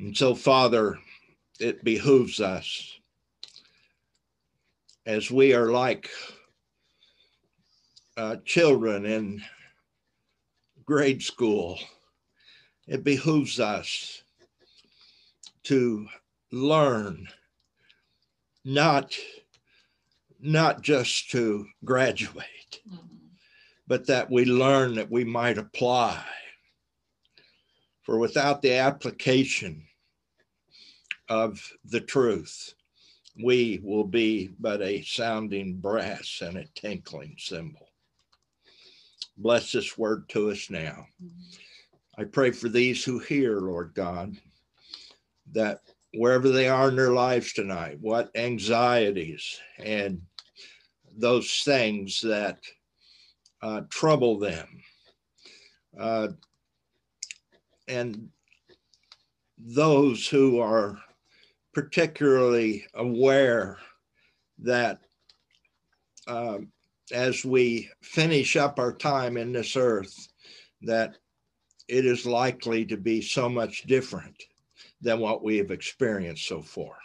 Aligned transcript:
And 0.00 0.16
so, 0.16 0.34
Father, 0.34 0.98
it 1.60 1.84
behooves 1.84 2.40
us 2.40 2.98
as 5.04 5.30
we 5.30 5.52
are 5.52 5.70
like 5.70 6.08
uh, 8.16 8.36
children 8.46 9.04
in 9.04 9.42
grade 10.86 11.22
school, 11.22 11.78
it 12.88 13.04
behooves 13.04 13.60
us 13.60 14.22
to 15.64 16.06
learn, 16.50 17.28
not, 18.64 19.14
not 20.40 20.80
just 20.80 21.30
to 21.32 21.66
graduate, 21.84 22.80
mm-hmm. 22.88 23.06
but 23.86 24.06
that 24.06 24.30
we 24.30 24.46
learn 24.46 24.94
that 24.94 25.10
we 25.10 25.24
might 25.24 25.58
apply. 25.58 26.24
For 28.02 28.18
without 28.18 28.62
the 28.62 28.72
application 28.72 29.86
of 31.30 31.62
the 31.84 32.00
truth, 32.00 32.74
we 33.42 33.80
will 33.82 34.04
be 34.04 34.50
but 34.58 34.82
a 34.82 35.02
sounding 35.02 35.76
brass 35.76 36.42
and 36.42 36.58
a 36.58 36.66
tinkling 36.74 37.36
cymbal. 37.38 37.86
Bless 39.38 39.72
this 39.72 39.96
word 39.96 40.28
to 40.30 40.50
us 40.50 40.68
now. 40.68 41.06
I 42.18 42.24
pray 42.24 42.50
for 42.50 42.68
these 42.68 43.04
who 43.04 43.20
hear, 43.20 43.60
Lord 43.60 43.92
God, 43.94 44.36
that 45.52 45.80
wherever 46.12 46.50
they 46.50 46.68
are 46.68 46.88
in 46.88 46.96
their 46.96 47.12
lives 47.12 47.52
tonight, 47.52 47.98
what 48.00 48.30
anxieties 48.34 49.58
and 49.78 50.20
those 51.16 51.62
things 51.64 52.20
that 52.22 52.58
uh, 53.62 53.82
trouble 53.88 54.38
them, 54.38 54.66
uh, 55.98 56.28
and 57.88 58.28
those 59.58 60.26
who 60.26 60.60
are 60.60 60.98
particularly 61.72 62.86
aware 62.94 63.78
that 64.58 65.00
uh, 66.26 66.58
as 67.12 67.44
we 67.44 67.88
finish 68.02 68.56
up 68.56 68.78
our 68.78 68.92
time 68.92 69.36
in 69.36 69.52
this 69.52 69.76
earth, 69.76 70.28
that 70.82 71.16
it 71.88 72.06
is 72.06 72.24
likely 72.26 72.84
to 72.86 72.96
be 72.96 73.20
so 73.20 73.48
much 73.48 73.82
different 73.82 74.36
than 75.00 75.18
what 75.18 75.42
we 75.42 75.56
have 75.56 75.70
experienced 75.70 76.46
so 76.46 76.62
far. 76.62 76.96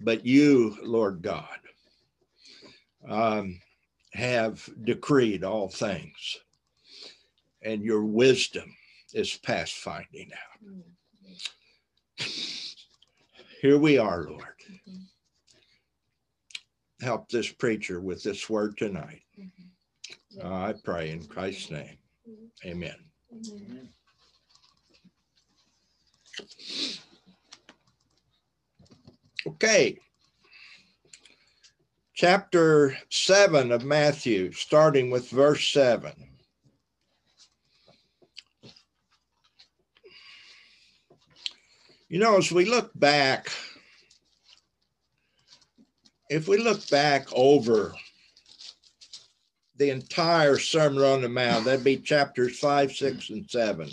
But 0.00 0.24
you, 0.24 0.76
Lord 0.82 1.22
God, 1.22 1.58
um, 3.08 3.60
have 4.12 4.68
decreed 4.84 5.44
all 5.44 5.68
things, 5.68 6.38
and 7.62 7.82
your 7.82 8.04
wisdom 8.04 8.74
is 9.12 9.36
past 9.36 9.74
finding 9.74 10.30
out. 10.32 10.60
Here 13.60 13.78
we 13.78 13.98
are, 13.98 14.24
Lord. 14.24 14.42
Mm-hmm. 14.70 15.04
Help 17.04 17.28
this 17.28 17.50
preacher 17.50 18.00
with 18.00 18.22
this 18.22 18.50
word 18.50 18.76
tonight. 18.76 19.22
Mm-hmm. 19.38 20.46
Uh, 20.46 20.68
I 20.68 20.74
pray 20.84 21.10
in 21.10 21.24
Christ's 21.24 21.70
name. 21.70 21.98
Mm-hmm. 22.28 22.68
Amen. 22.68 22.96
Amen. 23.32 23.88
Okay. 29.46 29.98
Chapter 32.14 32.96
7 33.10 33.72
of 33.72 33.84
Matthew, 33.84 34.52
starting 34.52 35.10
with 35.10 35.30
verse 35.30 35.66
7. 35.68 36.12
You 42.08 42.20
know, 42.20 42.36
as 42.36 42.52
we 42.52 42.64
look 42.66 42.92
back, 42.94 43.50
if 46.30 46.46
we 46.46 46.56
look 46.56 46.88
back 46.88 47.26
over 47.32 47.92
the 49.76 49.90
entire 49.90 50.56
Sermon 50.56 51.02
on 51.02 51.22
the 51.22 51.28
Mount, 51.28 51.64
that'd 51.64 51.82
be 51.82 51.96
chapters 51.96 52.60
five, 52.60 52.92
six, 52.92 53.30
and 53.30 53.50
seven. 53.50 53.90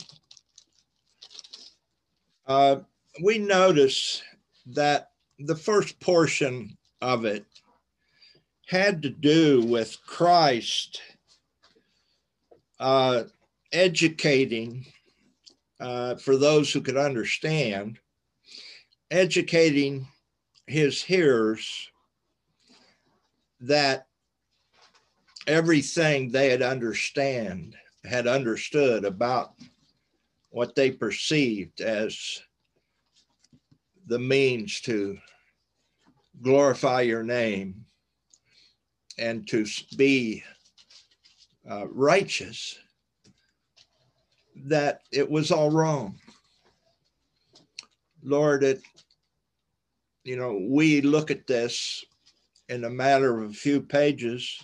Uh, 2.45 2.77
we 3.23 3.39
notice 3.39 4.21
that 4.67 5.09
the 5.39 5.55
first 5.55 5.99
portion 5.99 6.77
of 7.01 7.25
it 7.25 7.45
had 8.67 9.01
to 9.01 9.09
do 9.09 9.65
with 9.65 9.97
Christ 10.05 11.01
uh, 12.79 13.23
educating, 13.71 14.85
uh, 15.79 16.15
for 16.15 16.37
those 16.37 16.71
who 16.71 16.79
could 16.79 16.97
understand, 16.97 17.99
educating 19.13 20.07
his 20.65 21.03
hearers 21.03 21.87
that 23.61 24.07
everything 25.45 26.31
they 26.31 26.49
had 26.49 26.63
understand 26.63 27.75
had 28.03 28.25
understood 28.25 29.05
about 29.05 29.53
what 30.49 30.73
they 30.73 30.89
perceived 30.89 31.79
as 31.79 32.41
the 34.07 34.17
means 34.17 34.81
to 34.81 35.15
glorify 36.41 37.01
your 37.01 37.23
name 37.23 37.85
and 39.19 39.47
to 39.47 39.63
be 39.95 40.43
uh, 41.69 41.85
righteous 41.89 42.79
that 44.55 45.01
it 45.11 45.29
was 45.29 45.51
all 45.51 45.69
wrong. 45.69 46.19
Lord 48.23 48.63
it 48.63 48.81
you 50.23 50.37
know, 50.37 50.67
we 50.69 51.01
look 51.01 51.31
at 51.31 51.47
this 51.47 52.03
in 52.69 52.85
a 52.85 52.89
matter 52.89 53.41
of 53.41 53.51
a 53.51 53.53
few 53.53 53.81
pages, 53.81 54.61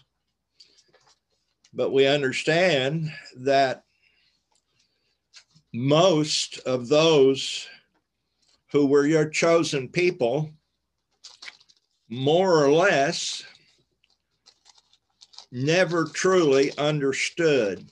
but 1.73 1.91
we 1.91 2.07
understand 2.07 3.11
that 3.37 3.83
most 5.73 6.59
of 6.59 6.87
those 6.87 7.67
who 8.71 8.85
were 8.85 9.05
your 9.05 9.27
chosen 9.27 9.87
people, 9.87 10.49
more 12.07 12.63
or 12.63 12.71
less, 12.71 13.43
never 15.51 16.05
truly 16.05 16.75
understood 16.77 17.85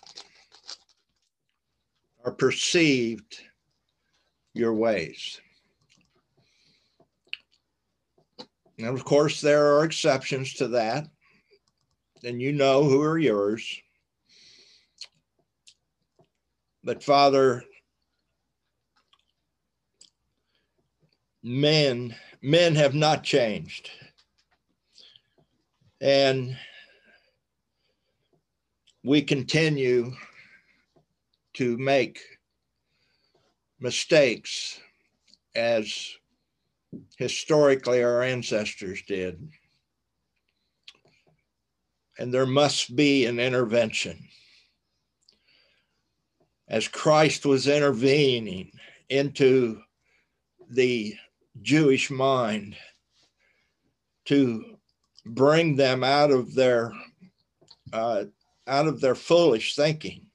or 2.24 2.32
perceived 2.32 3.42
your 4.54 4.74
ways. 4.74 5.40
And 8.78 8.88
of 8.88 9.04
course, 9.04 9.42
there 9.42 9.76
are 9.76 9.84
exceptions 9.84 10.54
to 10.56 10.68
that. 10.70 11.08
And 12.24 12.42
you 12.42 12.52
know 12.52 12.84
who 12.84 13.02
are 13.02 13.18
yours. 13.18 13.82
But 16.84 17.04
Father, 17.04 17.64
men, 21.44 22.16
men 22.42 22.76
have 22.76 22.94
not 22.94 23.24
changed. 23.24 23.90
And 26.00 26.58
we 29.04 29.22
continue 29.22 30.14
to 31.54 31.78
make 31.78 32.20
mistakes 33.80 34.80
as 35.56 36.18
historically 37.18 38.04
our 38.04 38.22
ancestors 38.24 39.02
did. 39.08 39.50
And 42.20 42.34
there 42.34 42.46
must 42.46 42.96
be 42.96 43.26
an 43.26 43.40
intervention. 43.40 44.28
As 46.68 46.88
Christ 46.88 47.46
was 47.46 47.68
intervening 47.68 48.72
into 49.10 49.82
the 50.70 51.16
Jewish 51.62 52.10
mind 52.10 52.76
to 54.26 54.78
bring 55.26 55.76
them 55.76 56.04
out 56.04 56.32
of 56.32 56.54
their 56.54 56.92
uh, 57.94 58.26
out 58.68 58.88
of 58.88 59.00
their 59.00 59.16
foolish 59.16 59.76
thinking. 59.76 60.26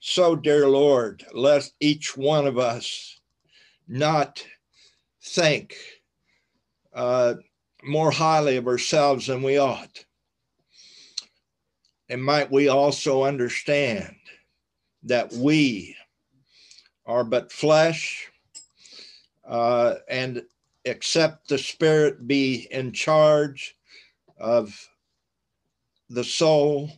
So, 0.00 0.36
dear 0.36 0.68
Lord, 0.68 1.24
let 1.34 1.70
each 1.80 2.16
one 2.16 2.46
of 2.46 2.58
us 2.58 3.20
not 3.86 4.42
think 5.26 5.76
uh, 6.94 7.34
more 7.82 8.10
highly 8.10 8.56
of 8.56 8.66
ourselves 8.66 9.26
than 9.26 9.42
we 9.42 9.58
ought. 9.58 10.04
And 12.08 12.22
might 12.22 12.50
we 12.50 12.68
also 12.68 13.24
understand 13.24 14.14
that 15.02 15.32
we 15.32 15.96
are 17.04 17.24
but 17.24 17.52
flesh 17.52 18.30
uh, 19.46 19.96
and 20.08 20.42
accept 20.86 21.48
the 21.48 21.58
Spirit 21.58 22.26
be 22.26 22.68
in 22.70 22.92
charge 22.92 23.76
of 24.38 24.88
the 26.08 26.24
soul, 26.24 26.90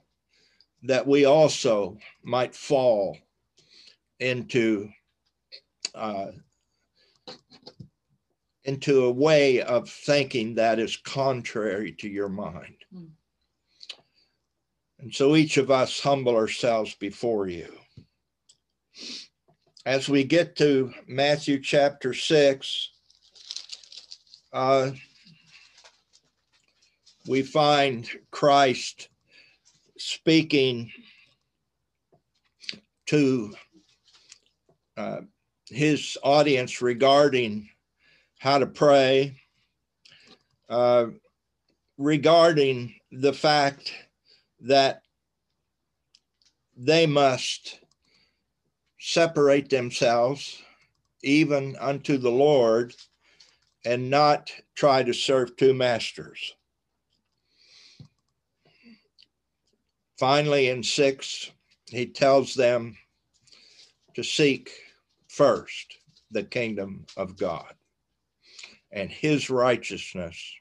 that 0.82 1.06
we 1.06 1.24
also 1.24 1.96
might 2.22 2.54
fall 2.54 3.16
into 4.20 4.88
uh, 5.94 6.28
into 8.68 9.06
a 9.06 9.10
way 9.10 9.62
of 9.62 9.88
thinking 9.88 10.54
that 10.54 10.78
is 10.78 10.98
contrary 10.98 11.90
to 11.90 12.06
your 12.06 12.28
mind. 12.28 12.76
Mm. 12.94 13.08
And 14.98 15.14
so 15.14 15.36
each 15.36 15.56
of 15.56 15.70
us 15.70 15.98
humble 15.98 16.36
ourselves 16.36 16.94
before 16.96 17.48
you. 17.48 17.72
As 19.86 20.06
we 20.10 20.22
get 20.22 20.54
to 20.56 20.92
Matthew 21.06 21.62
chapter 21.62 22.12
6, 22.12 22.90
uh, 24.52 24.90
we 27.26 27.40
find 27.40 28.06
Christ 28.30 29.08
speaking 29.96 30.92
to 33.06 33.54
uh, 34.98 35.20
his 35.70 36.18
audience 36.22 36.82
regarding 36.82 37.70
how 38.38 38.58
to 38.58 38.66
pray, 38.66 39.36
uh, 40.68 41.06
regarding 41.96 42.94
the 43.10 43.32
fact 43.32 43.92
that 44.60 45.02
they 46.76 47.06
must 47.06 47.80
separate 49.00 49.68
themselves 49.68 50.62
even 51.22 51.76
unto 51.80 52.16
the 52.16 52.30
Lord 52.30 52.94
and 53.84 54.08
not 54.08 54.52
try 54.76 55.02
to 55.02 55.12
serve 55.12 55.56
two 55.56 55.74
masters. 55.74 56.54
Finally, 60.18 60.68
in 60.68 60.82
six, 60.82 61.50
he 61.86 62.06
tells 62.06 62.54
them 62.54 62.96
to 64.14 64.22
seek 64.22 64.70
first 65.28 65.98
the 66.30 66.42
kingdom 66.42 67.04
of 67.16 67.36
God 67.36 67.72
and 68.98 69.10
his 69.10 69.48
righteousness, 69.48 70.54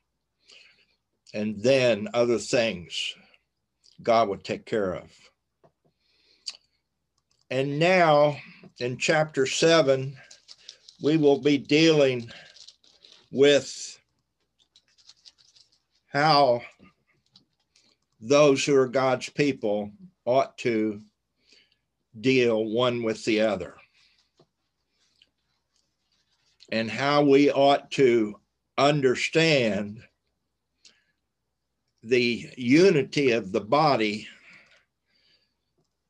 and 1.33 1.61
then 1.61 2.07
other 2.13 2.37
things 2.37 3.15
God 4.03 4.29
would 4.29 4.43
take 4.43 4.65
care 4.65 4.93
of. 4.93 5.11
And 7.49 7.79
now 7.79 8.37
in 8.79 8.97
chapter 8.97 9.45
seven, 9.45 10.15
we 11.01 11.17
will 11.17 11.39
be 11.39 11.57
dealing 11.57 12.29
with 13.31 13.99
how 16.11 16.61
those 18.19 18.65
who 18.65 18.75
are 18.75 18.87
God's 18.87 19.29
people 19.29 19.91
ought 20.25 20.57
to 20.59 21.01
deal 22.19 22.65
one 22.65 23.03
with 23.03 23.23
the 23.25 23.41
other 23.41 23.75
and 26.69 26.89
how 26.89 27.23
we 27.23 27.51
ought 27.51 27.89
to 27.91 28.39
understand 28.77 30.01
the 32.03 32.49
unity 32.57 33.31
of 33.31 33.51
the 33.51 33.61
body 33.61 34.27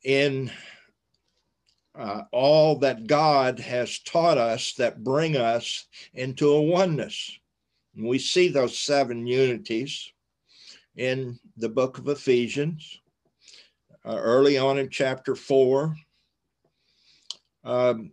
in 0.03 0.51
uh, 1.97 2.23
all 2.31 2.77
that 2.77 3.07
God 3.07 3.59
has 3.59 3.99
taught 3.99 4.37
us 4.37 4.73
that 4.73 5.03
bring 5.03 5.35
us 5.35 5.87
into 6.13 6.49
a 6.49 6.61
oneness. 6.61 7.37
And 7.95 8.05
we 8.05 8.19
see 8.19 8.49
those 8.49 8.77
seven 8.77 9.25
unities 9.25 10.11
in 10.95 11.39
the 11.57 11.69
book 11.69 11.97
of 11.97 12.07
Ephesians, 12.07 13.01
uh, 14.05 14.17
early 14.17 14.57
on 14.57 14.77
in 14.77 14.89
chapter 14.89 15.35
four. 15.35 15.95
Um, 17.63 18.11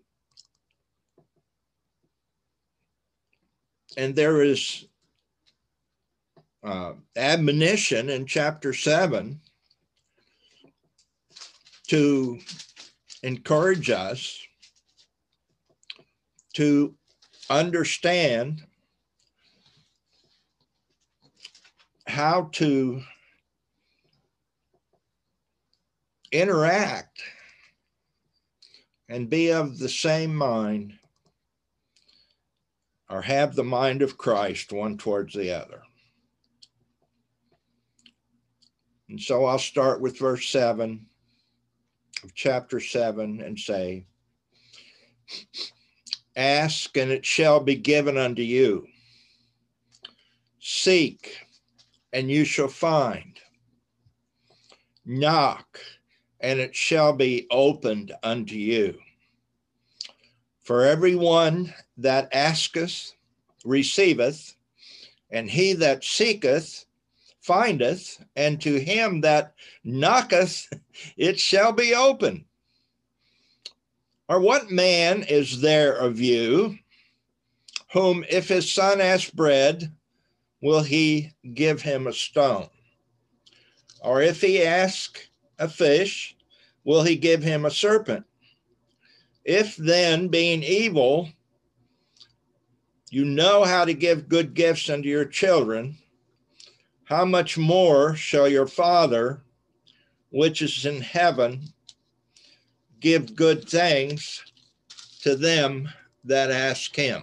and 3.96 4.14
there 4.14 4.42
is 4.42 4.86
uh, 6.64 6.92
admonition 7.16 8.08
in 8.08 8.26
chapter 8.26 8.72
seven 8.72 9.40
to 11.88 12.38
encourage 13.22 13.90
us 13.90 14.40
to 16.54 16.94
understand 17.50 18.62
how 22.06 22.48
to 22.52 23.02
interact 26.32 27.22
and 29.08 29.28
be 29.28 29.50
of 29.50 29.78
the 29.78 29.88
same 29.88 30.34
mind 30.34 30.94
or 33.10 33.22
have 33.22 33.54
the 33.54 33.64
mind 33.64 34.02
of 34.02 34.18
Christ 34.18 34.72
one 34.72 34.96
towards 34.96 35.34
the 35.34 35.52
other. 35.52 35.82
And 39.08 39.20
so 39.20 39.44
I'll 39.44 39.58
start 39.58 40.00
with 40.00 40.18
verse 40.18 40.48
7 40.48 41.06
of 42.22 42.34
chapter 42.34 42.80
7 42.80 43.40
and 43.42 43.58
say, 43.58 44.06
Ask 46.36 46.96
and 46.96 47.10
it 47.10 47.24
shall 47.24 47.60
be 47.60 47.76
given 47.76 48.16
unto 48.16 48.42
you. 48.42 48.86
Seek 50.58 51.46
and 52.12 52.30
you 52.30 52.44
shall 52.44 52.68
find. 52.68 53.38
Knock 55.04 55.78
and 56.40 56.58
it 56.58 56.74
shall 56.74 57.12
be 57.12 57.46
opened 57.50 58.12
unto 58.22 58.54
you. 58.54 58.98
For 60.64 60.82
everyone 60.86 61.74
that 61.98 62.30
asketh 62.32 63.12
receiveth, 63.66 64.54
and 65.30 65.50
he 65.50 65.74
that 65.74 66.02
seeketh 66.02 66.86
findeth, 67.42 68.24
and 68.34 68.60
to 68.62 68.80
him 68.80 69.20
that 69.20 69.54
knocketh, 69.84 70.72
it 71.18 71.38
shall 71.38 71.72
be 71.72 71.94
open. 71.94 72.46
Or 74.26 74.40
what 74.40 74.70
man 74.70 75.22
is 75.24 75.60
there 75.60 75.92
of 75.92 76.18
you 76.18 76.78
whom, 77.92 78.24
if 78.30 78.48
his 78.48 78.72
son 78.72 79.02
asks 79.02 79.30
bread, 79.30 79.92
will 80.62 80.82
he 80.82 81.32
give 81.52 81.82
him 81.82 82.06
a 82.06 82.12
stone? 82.12 82.70
Or 84.00 84.22
if 84.22 84.40
he 84.40 84.62
ask 84.62 85.28
a 85.58 85.68
fish, 85.68 86.34
will 86.84 87.02
he 87.02 87.16
give 87.16 87.42
him 87.42 87.66
a 87.66 87.70
serpent? 87.70 88.24
If 89.44 89.76
then, 89.76 90.28
being 90.28 90.62
evil, 90.62 91.28
you 93.10 93.24
know 93.24 93.64
how 93.64 93.84
to 93.84 93.92
give 93.92 94.28
good 94.28 94.54
gifts 94.54 94.88
unto 94.88 95.08
your 95.08 95.26
children, 95.26 95.98
how 97.04 97.24
much 97.24 97.58
more 97.58 98.16
shall 98.16 98.48
your 98.48 98.66
Father, 98.66 99.42
which 100.30 100.62
is 100.62 100.86
in 100.86 101.00
heaven, 101.00 101.62
give 103.00 103.36
good 103.36 103.68
things 103.68 104.42
to 105.20 105.36
them 105.36 105.90
that 106.24 106.50
ask 106.50 106.96
him? 106.96 107.22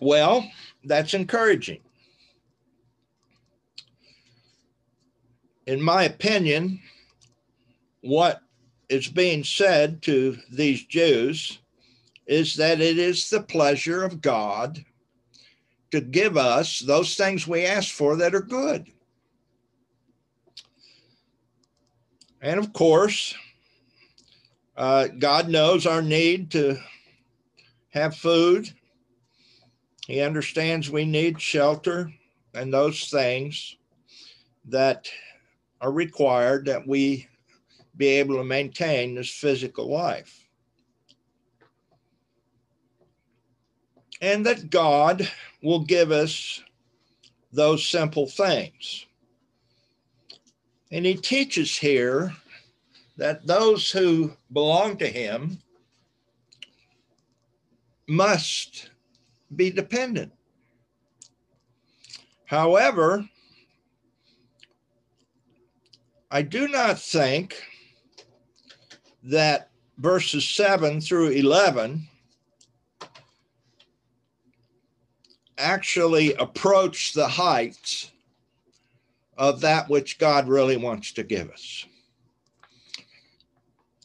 Well, 0.00 0.50
that's 0.84 1.14
encouraging. 1.14 1.80
In 5.66 5.80
my 5.80 6.04
opinion, 6.04 6.80
what 8.00 8.40
is 8.88 9.08
being 9.08 9.44
said 9.44 10.02
to 10.02 10.36
these 10.50 10.84
Jews 10.84 11.60
is 12.26 12.54
that 12.56 12.80
it 12.80 12.98
is 12.98 13.28
the 13.28 13.42
pleasure 13.42 14.04
of 14.04 14.20
God 14.20 14.84
to 15.90 16.00
give 16.00 16.36
us 16.36 16.80
those 16.80 17.16
things 17.16 17.46
we 17.46 17.64
ask 17.64 17.92
for 17.92 18.16
that 18.16 18.34
are 18.34 18.40
good. 18.40 18.86
And 22.40 22.58
of 22.58 22.72
course, 22.72 23.34
uh, 24.76 25.08
God 25.18 25.48
knows 25.48 25.86
our 25.86 26.02
need 26.02 26.50
to 26.52 26.78
have 27.90 28.16
food. 28.16 28.72
He 30.06 30.20
understands 30.20 30.90
we 30.90 31.04
need 31.04 31.40
shelter 31.40 32.10
and 32.54 32.72
those 32.72 33.10
things 33.10 33.76
that 34.66 35.08
are 35.80 35.92
required 35.92 36.66
that 36.66 36.86
we 36.86 37.28
be 38.00 38.08
able 38.08 38.36
to 38.36 38.44
maintain 38.44 39.14
this 39.14 39.28
physical 39.30 39.86
life. 39.86 40.48
And 44.22 44.46
that 44.46 44.70
God 44.70 45.30
will 45.62 45.84
give 45.84 46.10
us 46.10 46.62
those 47.52 47.86
simple 47.86 48.26
things. 48.26 49.04
And 50.90 51.04
he 51.04 51.14
teaches 51.14 51.76
here 51.76 52.32
that 53.18 53.46
those 53.46 53.90
who 53.90 54.32
belong 54.50 54.96
to 54.96 55.06
him 55.06 55.58
must 58.08 58.88
be 59.54 59.70
dependent. 59.70 60.32
However, 62.46 63.28
I 66.30 66.40
do 66.40 66.66
not 66.66 66.98
think 66.98 67.62
that 69.22 69.70
verses 69.98 70.48
7 70.48 71.00
through 71.00 71.28
11 71.28 72.08
actually 75.58 76.32
approach 76.34 77.12
the 77.12 77.28
heights 77.28 78.10
of 79.36 79.60
that 79.60 79.88
which 79.88 80.18
God 80.18 80.48
really 80.48 80.76
wants 80.76 81.12
to 81.12 81.22
give 81.22 81.50
us. 81.50 81.86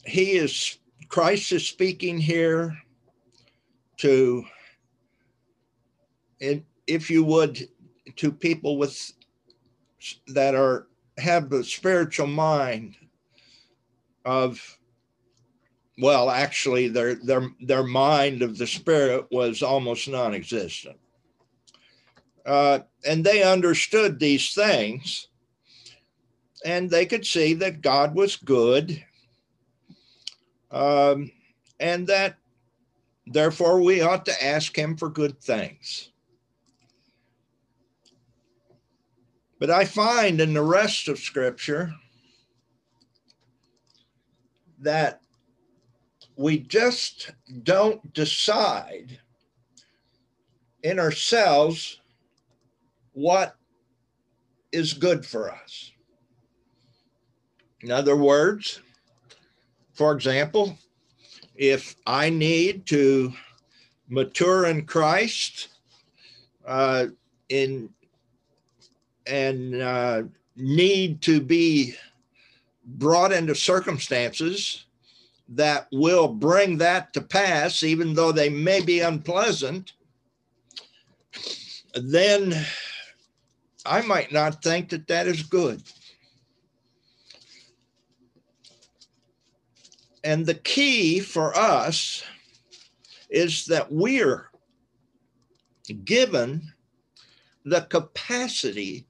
He 0.05 0.33
is, 0.33 0.77
Christ 1.07 1.51
is 1.51 1.67
speaking 1.67 2.17
here 2.17 2.77
to, 3.97 4.45
if 6.39 7.09
you 7.09 7.23
would, 7.23 7.67
to 8.17 8.31
people 8.31 8.77
with 8.77 9.13
that 10.27 10.55
are 10.55 10.87
have 11.17 11.49
the 11.49 11.63
spiritual 11.63 12.27
mind 12.27 12.95
of 14.25 14.77
well 15.97 16.29
actually 16.29 16.87
their 16.87 17.15
their 17.15 17.49
their 17.61 17.83
mind 17.83 18.41
of 18.41 18.57
the 18.57 18.67
spirit 18.67 19.25
was 19.31 19.61
almost 19.61 20.07
non-existent. 20.07 20.97
Uh, 22.45 22.79
and 23.07 23.23
they 23.23 23.41
understood 23.41 24.19
these 24.19 24.53
things 24.53 25.29
and 26.63 26.89
they 26.89 27.05
could 27.05 27.25
see 27.25 27.53
that 27.53 27.81
god 27.81 28.13
was 28.15 28.35
good. 28.35 29.03
Um, 30.71 31.31
and 31.79 32.07
that 32.07 32.35
therefore 33.25 33.81
we 33.81 34.01
ought 34.01 34.25
to 34.25 34.43
ask 34.45 34.77
him 34.77 34.97
for 34.97 35.09
good 35.09 35.39
things. 35.41 36.11
But 39.59 39.69
i 39.69 39.85
find 39.85 40.41
in 40.41 40.53
the 40.53 40.61
rest 40.61 41.07
of 41.07 41.17
scripture 41.17 41.93
that 44.79 45.21
we 46.35 46.59
just 46.59 47.31
don't 47.63 48.13
decide 48.13 49.19
in 50.83 50.99
ourselves 50.99 51.99
what 53.13 53.55
is 54.71 54.93
good 54.93 55.25
for 55.25 55.51
us. 55.51 55.91
In 57.81 57.91
other 57.91 58.15
words, 58.15 58.81
for 59.93 60.11
example, 60.11 60.77
if 61.55 61.95
I 62.05 62.29
need 62.29 62.85
to 62.87 63.31
mature 64.09 64.65
in 64.65 64.85
Christ 64.85 65.69
uh, 66.67 67.07
in 67.49 67.89
and 69.27 69.81
uh, 69.81 70.23
need 70.55 71.21
to 71.21 71.39
be 71.39 71.95
brought 72.85 73.31
into 73.31 73.55
circumstances 73.55 74.85
that 75.49 75.87
will 75.91 76.27
bring 76.27 76.77
that 76.77 77.13
to 77.13 77.21
pass, 77.21 77.83
even 77.83 78.13
though 78.13 78.31
they 78.31 78.49
may 78.49 78.81
be 78.81 78.99
unpleasant, 79.01 79.93
then 81.93 82.65
I 83.85 84.01
might 84.01 84.31
not 84.31 84.63
think 84.63 84.89
that 84.89 85.07
that 85.07 85.27
is 85.27 85.43
good. 85.43 85.83
And 90.23 90.45
the 90.45 90.55
key 90.55 91.19
for 91.19 91.55
us 91.55 92.23
is 93.29 93.65
that 93.65 93.91
we're 93.91 94.49
given 96.03 96.73
the 97.63 97.81
capacity 97.81 99.05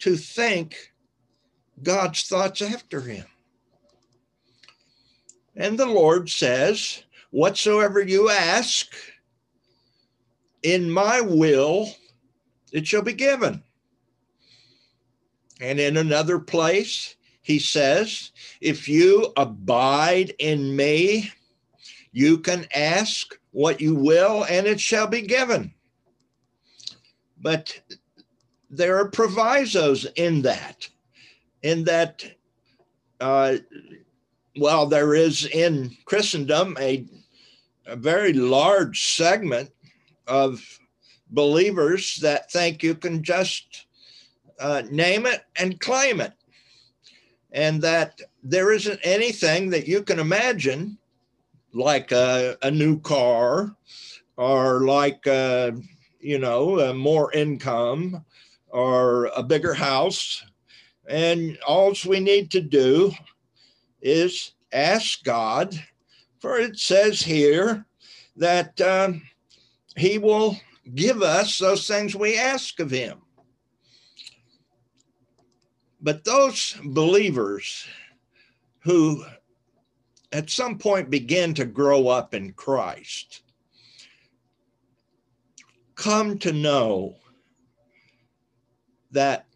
to 0.00 0.16
think 0.16 0.92
God's 1.82 2.22
thoughts 2.24 2.60
after 2.60 3.00
him. 3.00 3.24
And 5.58 5.76
the 5.76 5.86
Lord 5.86 6.30
says, 6.30 7.02
Whatsoever 7.30 8.00
you 8.00 8.30
ask 8.30 8.94
in 10.62 10.90
my 10.90 11.20
will, 11.20 11.90
it 12.72 12.86
shall 12.86 13.02
be 13.02 13.12
given. 13.12 13.62
And 15.60 15.80
in 15.80 15.96
another 15.96 16.38
place, 16.38 17.16
he 17.42 17.58
says, 17.58 18.30
If 18.60 18.88
you 18.88 19.32
abide 19.36 20.32
in 20.38 20.76
me, 20.76 21.32
you 22.12 22.38
can 22.38 22.66
ask 22.74 23.38
what 23.50 23.80
you 23.80 23.96
will, 23.96 24.44
and 24.44 24.66
it 24.66 24.80
shall 24.80 25.08
be 25.08 25.22
given. 25.22 25.74
But 27.40 27.80
there 28.70 28.96
are 28.98 29.10
provisos 29.10 30.06
in 30.14 30.42
that, 30.42 30.88
in 31.62 31.84
that, 31.84 32.24
uh, 33.20 33.56
well, 34.58 34.86
there 34.86 35.14
is 35.14 35.46
in 35.46 35.96
Christendom 36.04 36.76
a, 36.80 37.04
a 37.86 37.96
very 37.96 38.32
large 38.32 39.14
segment 39.14 39.70
of 40.26 40.60
believers 41.30 42.16
that 42.22 42.50
think 42.50 42.82
you 42.82 42.94
can 42.94 43.22
just 43.22 43.86
uh, 44.60 44.82
name 44.90 45.26
it 45.26 45.44
and 45.56 45.80
claim 45.80 46.20
it, 46.20 46.32
and 47.52 47.80
that 47.82 48.20
there 48.42 48.72
isn't 48.72 49.00
anything 49.02 49.70
that 49.70 49.86
you 49.86 50.02
can 50.02 50.18
imagine, 50.18 50.98
like 51.72 52.12
a, 52.12 52.56
a 52.62 52.70
new 52.70 52.98
car 53.00 53.74
or 54.36 54.80
like, 54.82 55.26
a, 55.26 55.30
uh, 55.30 55.70
you 56.20 56.38
know, 56.38 56.92
more 56.94 57.32
income 57.32 58.24
or 58.68 59.26
a 59.36 59.42
bigger 59.42 59.74
house. 59.74 60.44
And 61.08 61.58
all 61.66 61.94
we 62.06 62.20
need 62.20 62.50
to 62.50 62.60
do 62.60 63.12
is 64.00 64.52
ask 64.72 65.22
God, 65.24 65.74
for 66.40 66.58
it 66.58 66.78
says 66.78 67.20
here 67.20 67.86
that 68.36 68.80
um, 68.80 69.22
He 69.96 70.18
will 70.18 70.56
give 70.94 71.22
us 71.22 71.58
those 71.58 71.86
things 71.86 72.14
we 72.14 72.38
ask 72.38 72.80
of 72.80 72.90
Him. 72.90 73.18
But 76.00 76.24
those 76.24 76.76
believers 76.84 77.86
who 78.80 79.24
at 80.32 80.50
some 80.50 80.78
point 80.78 81.10
begin 81.10 81.54
to 81.54 81.64
grow 81.64 82.08
up 82.08 82.34
in 82.34 82.52
Christ 82.52 83.42
come 85.94 86.38
to 86.38 86.52
know 86.52 87.16
that 89.10 89.46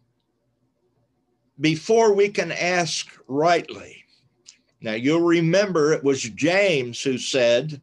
before 1.59 2.13
we 2.13 2.27
can 2.27 2.51
ask 2.51 3.17
rightly, 3.27 4.02
now 4.83 4.91
you'll 4.93 5.21
remember 5.21 5.93
it 5.93 6.03
was 6.03 6.21
James 6.21 7.01
who 7.01 7.17
said, 7.17 7.81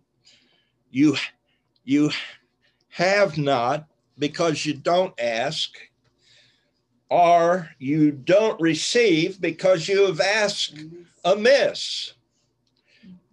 You 0.91 1.17
you 1.85 2.11
have 2.91 3.39
not 3.39 3.87
because 4.19 4.67
you 4.67 4.75
don't 4.75 5.19
ask, 5.19 5.71
or 7.09 7.71
you 7.79 8.13
don't 8.13 8.61
receive 8.61 9.41
because 9.41 9.89
you 9.89 10.07
have 10.07 10.21
asked 10.21 10.79
amiss, 11.25 12.13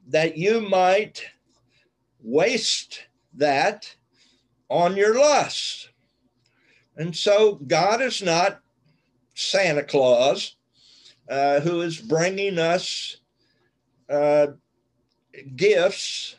that 0.07 0.37
you 0.37 0.61
might 0.61 1.25
waste 2.23 3.03
that 3.33 3.93
on 4.69 4.95
your 4.95 5.19
lust. 5.19 5.89
And 6.95 7.13
so 7.13 7.55
God 7.55 8.01
is 8.01 8.21
not 8.21 8.61
Santa 9.35 9.83
Claus 9.83 10.55
uh, 11.29 11.59
who 11.59 11.81
is 11.81 11.99
bringing 11.99 12.57
us 12.57 13.17
uh, 14.09 14.47
gifts 15.55 16.35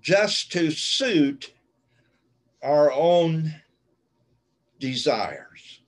just 0.00 0.52
to 0.52 0.70
suit 0.70 1.52
our 2.62 2.92
own 2.92 3.54
desires. 4.78 5.80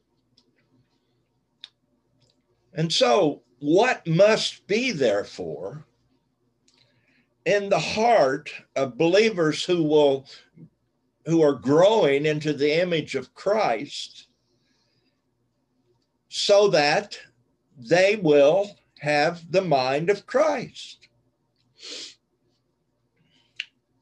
And 2.74 2.92
so, 2.92 3.42
what 3.58 4.06
must 4.06 4.66
be, 4.66 4.92
therefore, 4.92 5.84
in 7.44 7.68
the 7.68 7.78
heart 7.78 8.52
of 8.76 8.98
believers 8.98 9.64
who 9.64 9.82
will 9.82 10.26
who 11.26 11.42
are 11.42 11.54
growing 11.54 12.26
into 12.26 12.52
the 12.52 12.80
image 12.80 13.14
of 13.14 13.34
Christ 13.34 14.28
so 16.28 16.68
that 16.68 17.18
they 17.76 18.16
will 18.16 18.70
have 19.00 19.50
the 19.50 19.62
mind 19.62 20.10
of 20.10 20.26
Christ. 20.26 21.08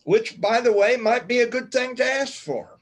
Which, 0.04 0.40
by 0.40 0.60
the 0.60 0.72
way, 0.72 0.96
might 0.96 1.28
be 1.28 1.38
a 1.38 1.46
good 1.46 1.70
thing 1.70 1.94
to 1.96 2.04
ask 2.04 2.34
for. 2.34 2.78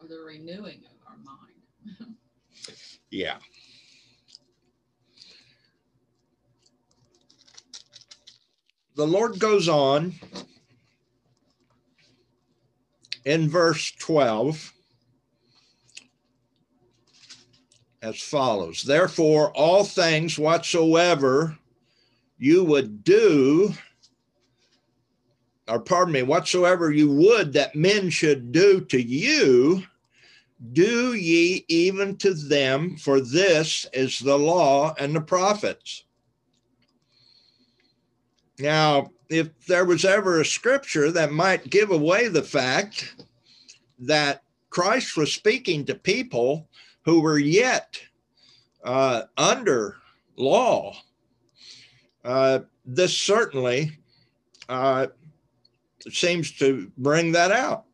Or 0.00 0.08
the 0.08 0.20
renewing 0.20 0.82
of 0.86 0.96
our 1.06 1.16
mind. 1.18 2.16
yeah. 3.10 3.36
The 8.96 9.06
Lord 9.06 9.40
goes 9.40 9.68
on 9.68 10.14
in 13.24 13.48
verse 13.48 13.90
12 13.98 14.72
as 18.02 18.20
follows 18.20 18.82
Therefore, 18.82 19.50
all 19.52 19.82
things 19.82 20.38
whatsoever 20.38 21.58
you 22.38 22.62
would 22.62 23.02
do, 23.02 23.72
or 25.66 25.80
pardon 25.80 26.12
me, 26.12 26.22
whatsoever 26.22 26.92
you 26.92 27.10
would 27.10 27.52
that 27.54 27.74
men 27.74 28.10
should 28.10 28.52
do 28.52 28.80
to 28.82 29.02
you, 29.02 29.82
do 30.72 31.14
ye 31.14 31.64
even 31.68 32.16
to 32.18 32.34
them, 32.34 32.96
for 32.96 33.20
this 33.20 33.86
is 33.92 34.18
the 34.20 34.38
law 34.38 34.94
and 34.98 35.16
the 35.16 35.20
prophets. 35.20 36.03
Now, 38.58 39.10
if 39.28 39.48
there 39.66 39.84
was 39.84 40.04
ever 40.04 40.40
a 40.40 40.44
scripture 40.44 41.10
that 41.10 41.32
might 41.32 41.70
give 41.70 41.90
away 41.90 42.28
the 42.28 42.42
fact 42.42 43.16
that 43.98 44.42
Christ 44.70 45.16
was 45.16 45.32
speaking 45.32 45.84
to 45.86 45.94
people 45.94 46.68
who 47.04 47.20
were 47.20 47.38
yet 47.38 48.00
uh, 48.84 49.22
under 49.36 49.96
law, 50.36 50.96
uh, 52.24 52.60
this 52.84 53.16
certainly 53.16 53.98
uh, 54.68 55.08
seems 56.10 56.52
to 56.52 56.90
bring 56.98 57.32
that 57.32 57.50
out. 57.50 57.84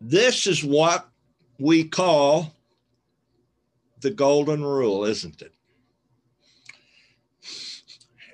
This 0.00 0.46
is 0.46 0.64
what 0.64 1.08
we 1.58 1.84
call 1.84 2.54
the 4.00 4.10
golden 4.10 4.64
rule, 4.64 5.04
isn't 5.04 5.42
it? 5.42 5.52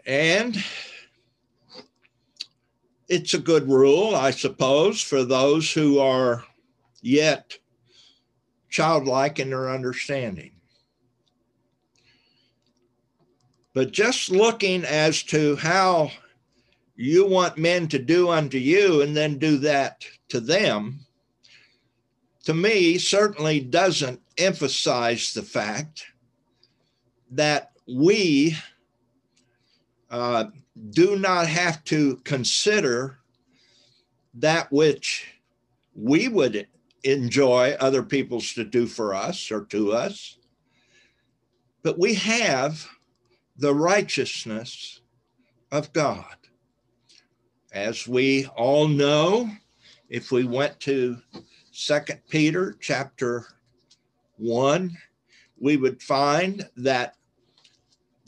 And 0.07 0.63
it's 3.09 3.35
a 3.35 3.39
good 3.39 3.69
rule, 3.69 4.15
I 4.15 4.31
suppose, 4.31 5.01
for 5.01 5.25
those 5.25 5.73
who 5.73 5.99
are 5.99 6.45
yet 7.01 7.57
childlike 8.71 9.39
in 9.39 9.51
their 9.51 9.71
understanding. 9.71 10.51
But 13.73 13.93
just 13.93 14.31
looking 14.31 14.85
as 14.85 15.23
to 15.25 15.57
how 15.57 16.11
you 16.97 17.27
want 17.27 17.59
men 17.59 17.89
to 17.89 17.99
do 17.99 18.31
unto 18.31 18.59
you 18.59 19.03
and 19.03 19.17
then 19.17 19.39
do 19.39 19.59
that 19.59 20.05
to 20.29 20.41
them, 20.41 21.01
to 22.45 22.55
me, 22.55 22.99
certainly 22.99 23.61
doesn't 23.61 24.21
emphasize 24.39 25.33
the 25.33 25.43
fact 25.43 26.05
that 27.31 27.73
we 27.89 28.57
uh, 30.11 30.45
do 30.91 31.17
not 31.17 31.47
have 31.47 31.85
to 31.85 32.17
consider 32.25 33.19
that 34.35 34.71
which 34.73 35.27
we 35.95 36.29
would 36.29 36.67
enjoy 37.05 37.77
other 37.79 38.03
people's 38.03 38.53
to 38.55 38.65
do 38.65 38.87
for 38.87 39.15
us 39.15 39.51
or 39.51 39.65
to 39.67 39.93
us, 39.93 40.39
but 41.83 41.99
we 41.99 42.15
have 42.15 42.87
the 43.57 43.75
righteousness 43.75 45.01
of 45.71 45.93
God. 45.93 46.35
As 47.73 48.09
we 48.09 48.47
all 48.57 48.89
know, 48.89 49.51
if 50.09 50.33
we 50.33 50.45
went 50.45 50.79
to 50.81 51.19
Second 51.73 52.21
Peter 52.29 52.77
chapter 52.81 53.47
1, 54.37 54.97
we 55.61 55.77
would 55.77 56.01
find 56.03 56.69
that 56.77 57.17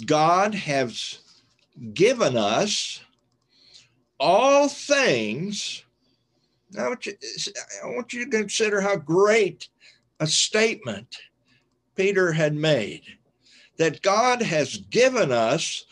God 0.04 0.54
has 0.54 1.21
given 1.92 2.37
us 2.37 3.00
all 4.18 4.68
things. 4.68 5.85
Now, 6.73 6.86
I 6.86 6.89
want, 6.89 7.06
you, 7.06 7.12
I 7.84 7.86
want 7.86 8.12
you 8.12 8.25
to 8.25 8.30
consider 8.30 8.80
how 8.80 8.97
great 8.97 9.69
a 10.21 10.26
statement 10.26 11.17
Peter 11.95 12.32
had 12.32 12.54
made 12.54 13.02
that 13.78 14.02
God 14.02 14.41
has 14.43 14.78
given 14.91 15.32
us 15.32 15.84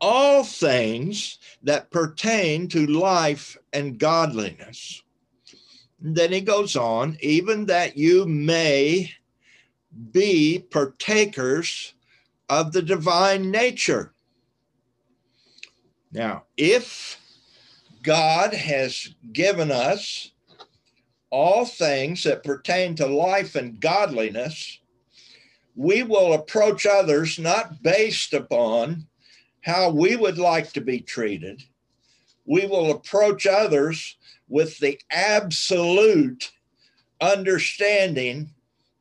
all 0.00 0.44
things 0.44 1.38
that 1.62 1.90
pertain 1.90 2.68
to 2.68 2.86
life 2.86 3.56
and 3.72 3.98
godliness. 3.98 5.02
And 6.02 6.16
then 6.16 6.32
he 6.32 6.40
goes 6.40 6.76
on, 6.76 7.16
even 7.20 7.66
that 7.66 7.96
you 7.96 8.26
may 8.26 9.12
be 10.10 10.58
partakers 10.70 11.94
of 12.48 12.72
the 12.72 12.82
divine 12.82 13.50
nature. 13.50 14.12
Now, 16.12 16.44
if 16.56 17.18
God 18.02 18.52
has 18.52 19.14
given 19.32 19.70
us 19.70 20.30
all 21.30 21.64
things 21.64 22.24
that 22.24 22.44
pertain 22.44 22.94
to 22.96 23.06
life 23.06 23.54
and 23.54 23.80
godliness, 23.80 24.80
we 25.74 26.02
will 26.02 26.34
approach 26.34 26.84
others 26.84 27.38
not 27.38 27.82
based 27.82 28.34
upon 28.34 29.06
how 29.62 29.90
we 29.90 30.16
would 30.16 30.36
like 30.36 30.72
to 30.72 30.80
be 30.82 31.00
treated. 31.00 31.62
We 32.44 32.66
will 32.66 32.90
approach 32.90 33.46
others 33.46 34.16
with 34.48 34.78
the 34.78 35.00
absolute 35.10 36.52
understanding 37.20 38.50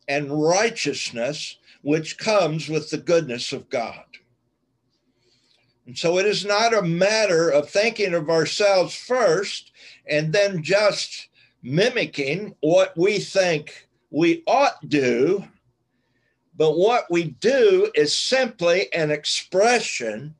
and 0.07 0.31
righteousness 0.31 1.57
which 1.81 2.17
comes 2.17 2.69
with 2.69 2.89
the 2.89 2.97
goodness 2.97 3.51
of 3.51 3.69
God. 3.69 4.10
And 5.91 5.97
so 5.97 6.19
it 6.19 6.25
is 6.25 6.45
not 6.45 6.73
a 6.73 6.81
matter 6.81 7.49
of 7.49 7.69
thinking 7.69 8.13
of 8.13 8.29
ourselves 8.29 8.95
first 8.95 9.73
and 10.07 10.31
then 10.31 10.63
just 10.63 11.27
mimicking 11.61 12.55
what 12.61 12.97
we 12.97 13.19
think 13.19 13.89
we 14.09 14.41
ought 14.47 14.79
to 14.79 14.87
do 14.87 15.43
but 16.55 16.77
what 16.77 17.11
we 17.11 17.25
do 17.25 17.91
is 17.93 18.17
simply 18.17 18.87
an 18.93 19.11
expression 19.11 20.33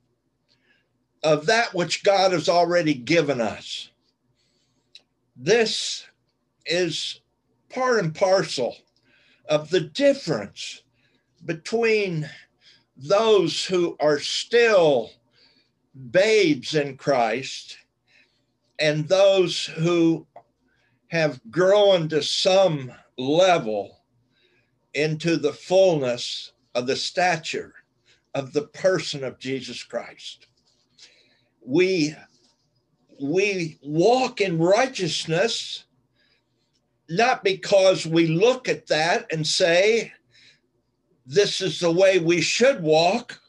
of 1.22 1.48
that 1.48 1.74
which 1.74 2.06
God 2.06 2.32
has 2.32 2.48
already 2.48 2.94
given 2.94 3.42
us. 3.42 3.90
This 5.36 6.06
is 6.66 7.20
part 7.68 8.02
and 8.02 8.16
parcel 8.16 8.78
of 9.50 9.70
the 9.70 9.82
difference 9.82 10.84
between 11.46 12.30
those 12.96 13.66
who 13.66 13.98
are 14.00 14.20
still 14.20 15.12
babes 16.12 16.76
in 16.76 16.98
Christ 16.98 17.78
and 18.80 19.08
those 19.08 19.66
who 19.66 20.26
have 21.08 21.40
grown 21.52 22.08
to 22.10 22.24
some 22.24 22.92
level 23.18 24.02
into 24.94 25.38
the 25.38 25.54
fullness 25.54 26.54
of 26.74 26.88
the 26.88 26.96
stature 26.96 27.74
of 28.34 28.54
the 28.54 28.68
person 28.68 29.24
of 29.24 29.40
Jesus 29.40 29.84
Christ. 29.84 30.48
We 31.66 32.16
we 33.22 33.78
walk 33.84 34.42
in 34.42 34.58
righteousness 34.58 35.86
not 37.10 37.44
because 37.44 38.08
we 38.08 38.28
look 38.28 38.70
at 38.70 38.88
that 38.88 39.28
and 39.32 39.46
say 39.46 40.12
this 41.26 41.62
is 41.62 41.80
the 41.80 41.92
way 41.92 42.20
we 42.20 42.42
should 42.42 42.82
walk. 42.82 43.41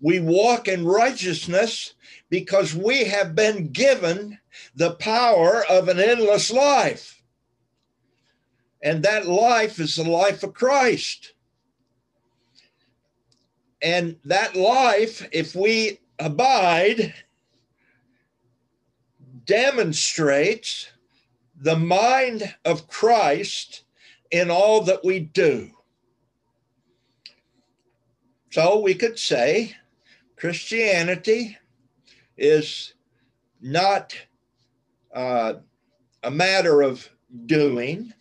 We 0.00 0.20
walk 0.20 0.68
in 0.68 0.84
righteousness 0.84 1.94
because 2.30 2.74
we 2.74 3.04
have 3.04 3.34
been 3.34 3.72
given 3.72 4.38
the 4.74 4.92
power 4.94 5.64
of 5.68 5.88
an 5.88 5.98
endless 5.98 6.52
life. 6.52 7.22
And 8.82 9.02
that 9.02 9.26
life 9.26 9.80
is 9.80 9.96
the 9.96 10.08
life 10.08 10.42
of 10.42 10.54
Christ. 10.54 11.34
And 13.82 14.16
that 14.24 14.54
life, 14.54 15.26
if 15.32 15.54
we 15.54 16.00
abide, 16.18 17.14
demonstrates 19.44 20.88
the 21.60 21.76
mind 21.76 22.54
of 22.64 22.86
Christ 22.86 23.82
in 24.30 24.50
all 24.50 24.82
that 24.82 25.04
we 25.04 25.20
do. 25.20 25.70
So 28.50 28.78
we 28.78 28.94
could 28.94 29.18
say 29.18 29.74
Christianity 30.38 31.58
is 32.36 32.94
not 33.60 34.16
uh, 35.12 35.54
a 36.22 36.30
matter 36.30 36.82
of 36.82 37.08
doing, 37.46 38.12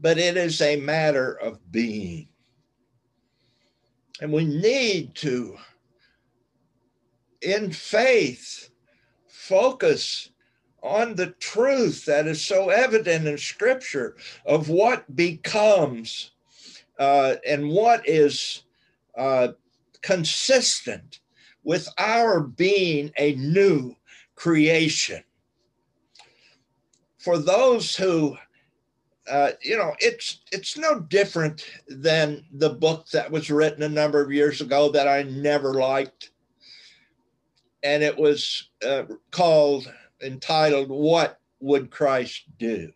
but 0.00 0.18
it 0.18 0.36
is 0.38 0.60
a 0.62 0.76
matter 0.76 1.34
of 1.34 1.70
being. 1.70 2.28
And 4.22 4.32
we 4.32 4.44
need 4.44 5.14
to, 5.16 5.56
in 7.42 7.72
faith, 7.72 8.70
focus 9.26 10.30
on 10.82 11.14
the 11.14 11.32
truth 11.38 12.06
that 12.06 12.26
is 12.26 12.40
so 12.40 12.70
evident 12.70 13.26
in 13.26 13.36
Scripture 13.36 14.16
of 14.46 14.68
what 14.68 15.14
becomes 15.14 16.30
uh, 16.98 17.34
and 17.46 17.68
what 17.68 18.08
is 18.08 18.62
uh, 19.16 19.48
consistent 20.02 21.20
with 21.64 21.88
our 21.98 22.40
being 22.40 23.12
a 23.18 23.34
new 23.36 23.94
creation. 24.34 25.22
For 27.18 27.38
those 27.38 27.94
who 27.94 28.36
uh, 29.30 29.52
you 29.62 29.76
know, 29.76 29.94
it's 30.00 30.40
it's 30.50 30.76
no 30.76 31.00
different 31.00 31.64
than 31.86 32.44
the 32.52 32.70
book 32.70 33.08
that 33.10 33.30
was 33.30 33.50
written 33.50 33.82
a 33.82 33.88
number 33.88 34.20
of 34.20 34.32
years 34.32 34.60
ago 34.60 34.90
that 34.90 35.06
I 35.06 35.22
never 35.22 35.74
liked, 35.74 36.30
and 37.82 38.02
it 38.02 38.16
was 38.16 38.70
uh, 38.84 39.04
called 39.30 39.92
entitled 40.22 40.88
"What 40.88 41.38
Would 41.60 41.90
Christ 41.90 42.42
Do?" 42.58 42.92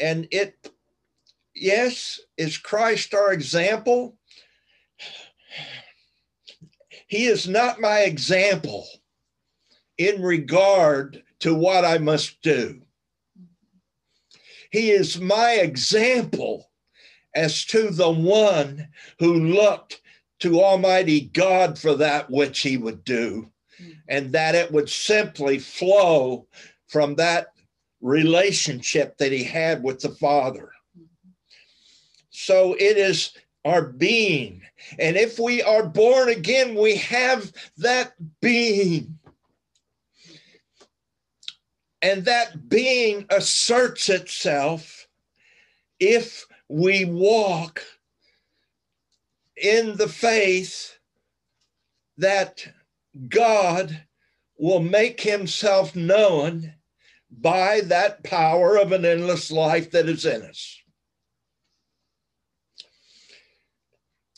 And 0.00 0.26
it, 0.30 0.70
yes, 1.54 2.18
is 2.38 2.56
Christ 2.56 3.12
our 3.12 3.32
example? 3.32 4.17
He 7.06 7.26
is 7.26 7.48
not 7.48 7.80
my 7.80 8.00
example 8.00 8.86
in 9.96 10.22
regard 10.22 11.22
to 11.40 11.54
what 11.54 11.84
I 11.84 11.98
must 11.98 12.40
do 12.42 12.82
he 14.70 14.90
is 14.90 15.20
my 15.20 15.52
example 15.52 16.70
as 17.34 17.64
to 17.66 17.90
the 17.90 18.10
one 18.10 18.88
who 19.18 19.34
looked 19.34 20.00
to 20.40 20.62
Almighty 20.62 21.20
God 21.20 21.78
for 21.78 21.94
that 21.94 22.30
which 22.30 22.60
he 22.60 22.76
would 22.76 23.04
do, 23.04 23.50
and 24.08 24.32
that 24.32 24.54
it 24.54 24.70
would 24.70 24.88
simply 24.88 25.58
flow 25.58 26.46
from 26.86 27.14
that 27.16 27.48
relationship 28.00 29.16
that 29.18 29.32
he 29.32 29.42
had 29.42 29.82
with 29.82 30.00
the 30.00 30.10
Father. 30.10 30.70
So 32.30 32.74
it 32.74 32.96
is 32.96 33.32
our 33.68 33.82
being. 33.82 34.62
And 34.98 35.16
if 35.16 35.38
we 35.38 35.62
are 35.62 35.84
born 35.84 36.28
again, 36.28 36.74
we 36.74 36.96
have 36.96 37.52
that 37.76 38.14
being. 38.40 39.18
And 42.00 42.24
that 42.24 42.68
being 42.68 43.26
asserts 43.28 44.08
itself 44.08 45.08
if 46.00 46.46
we 46.68 47.04
walk 47.04 47.82
in 49.56 49.96
the 49.96 50.08
faith 50.08 50.98
that 52.18 52.66
God 53.28 54.04
will 54.56 54.80
make 54.80 55.20
himself 55.20 55.96
known 55.96 56.74
by 57.30 57.80
that 57.84 58.22
power 58.22 58.76
of 58.76 58.92
an 58.92 59.04
endless 59.04 59.50
life 59.50 59.90
that 59.90 60.08
is 60.08 60.24
in 60.24 60.42
us. 60.42 60.80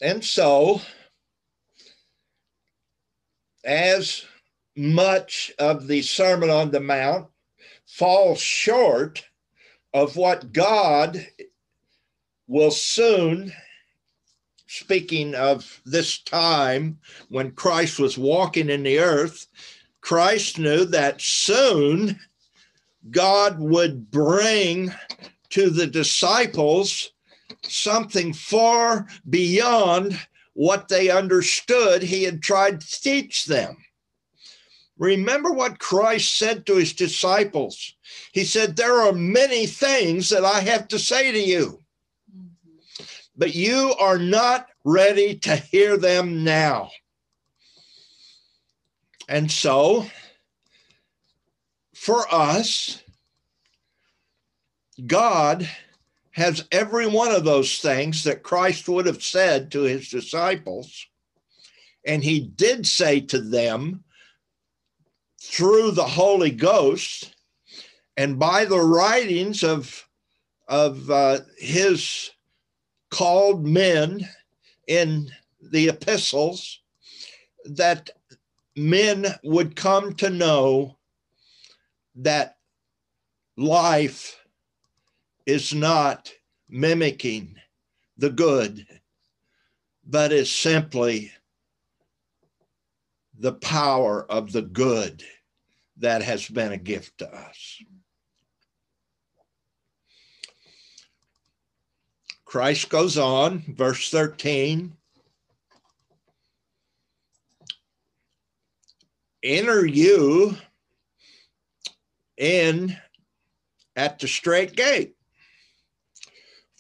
And 0.00 0.24
so, 0.24 0.80
as 3.64 4.24
much 4.76 5.52
of 5.58 5.86
the 5.86 6.00
Sermon 6.02 6.48
on 6.48 6.70
the 6.70 6.80
Mount 6.80 7.28
falls 7.86 8.40
short 8.40 9.24
of 9.92 10.16
what 10.16 10.52
God 10.52 11.26
will 12.46 12.70
soon, 12.70 13.52
speaking 14.66 15.34
of 15.34 15.82
this 15.84 16.18
time 16.22 16.98
when 17.28 17.50
Christ 17.50 17.98
was 17.98 18.16
walking 18.16 18.70
in 18.70 18.84
the 18.84 18.98
earth, 19.00 19.48
Christ 20.00 20.58
knew 20.58 20.86
that 20.86 21.20
soon 21.20 22.18
God 23.10 23.58
would 23.58 24.10
bring 24.10 24.94
to 25.50 25.68
the 25.68 25.86
disciples 25.86 27.12
something 27.62 28.32
far 28.32 29.06
beyond 29.28 30.18
what 30.54 30.88
they 30.88 31.10
understood 31.10 32.02
he 32.02 32.24
had 32.24 32.42
tried 32.42 32.80
to 32.80 33.00
teach 33.00 33.46
them. 33.46 33.76
Remember 34.98 35.50
what 35.50 35.78
Christ 35.78 36.36
said 36.36 36.66
to 36.66 36.76
his 36.76 36.92
disciples. 36.92 37.94
He 38.32 38.44
said, 38.44 38.76
There 38.76 39.00
are 39.00 39.12
many 39.12 39.66
things 39.66 40.28
that 40.28 40.44
I 40.44 40.60
have 40.60 40.88
to 40.88 40.98
say 40.98 41.32
to 41.32 41.38
you, 41.38 41.80
but 43.36 43.54
you 43.54 43.94
are 43.98 44.18
not 44.18 44.66
ready 44.84 45.36
to 45.36 45.56
hear 45.56 45.96
them 45.96 46.44
now. 46.44 46.90
And 49.28 49.50
so, 49.50 50.06
for 51.94 52.26
us, 52.34 53.02
God 55.06 55.68
has 56.32 56.64
every 56.70 57.06
one 57.06 57.32
of 57.32 57.44
those 57.44 57.78
things 57.78 58.24
that 58.24 58.42
Christ 58.42 58.88
would 58.88 59.06
have 59.06 59.22
said 59.22 59.70
to 59.72 59.82
his 59.82 60.08
disciples. 60.08 61.06
And 62.06 62.22
he 62.22 62.40
did 62.40 62.86
say 62.86 63.20
to 63.22 63.40
them 63.40 64.04
through 65.42 65.92
the 65.92 66.06
Holy 66.06 66.50
Ghost 66.50 67.34
and 68.16 68.38
by 68.38 68.64
the 68.64 68.80
writings 68.80 69.64
of, 69.64 70.06
of 70.68 71.10
uh, 71.10 71.40
his 71.58 72.30
called 73.10 73.66
men 73.66 74.28
in 74.86 75.30
the 75.60 75.88
epistles 75.88 76.80
that 77.64 78.10
men 78.76 79.26
would 79.42 79.76
come 79.76 80.14
to 80.14 80.30
know 80.30 80.96
that 82.14 82.56
life 83.56 84.39
is 85.50 85.74
not 85.74 86.32
mimicking 86.68 87.56
the 88.16 88.30
good, 88.30 88.86
but 90.06 90.32
is 90.32 90.48
simply 90.48 91.32
the 93.36 93.54
power 93.54 94.24
of 94.30 94.52
the 94.52 94.62
good 94.62 95.24
that 95.96 96.22
has 96.22 96.46
been 96.46 96.70
a 96.70 96.76
gift 96.76 97.18
to 97.18 97.28
us. 97.34 97.82
Christ 102.44 102.88
goes 102.88 103.18
on, 103.18 103.64
verse 103.76 104.08
13. 104.08 104.92
Enter 109.42 109.84
you 109.84 110.56
in 112.36 112.96
at 113.96 114.20
the 114.20 114.28
straight 114.28 114.76
gate. 114.76 115.16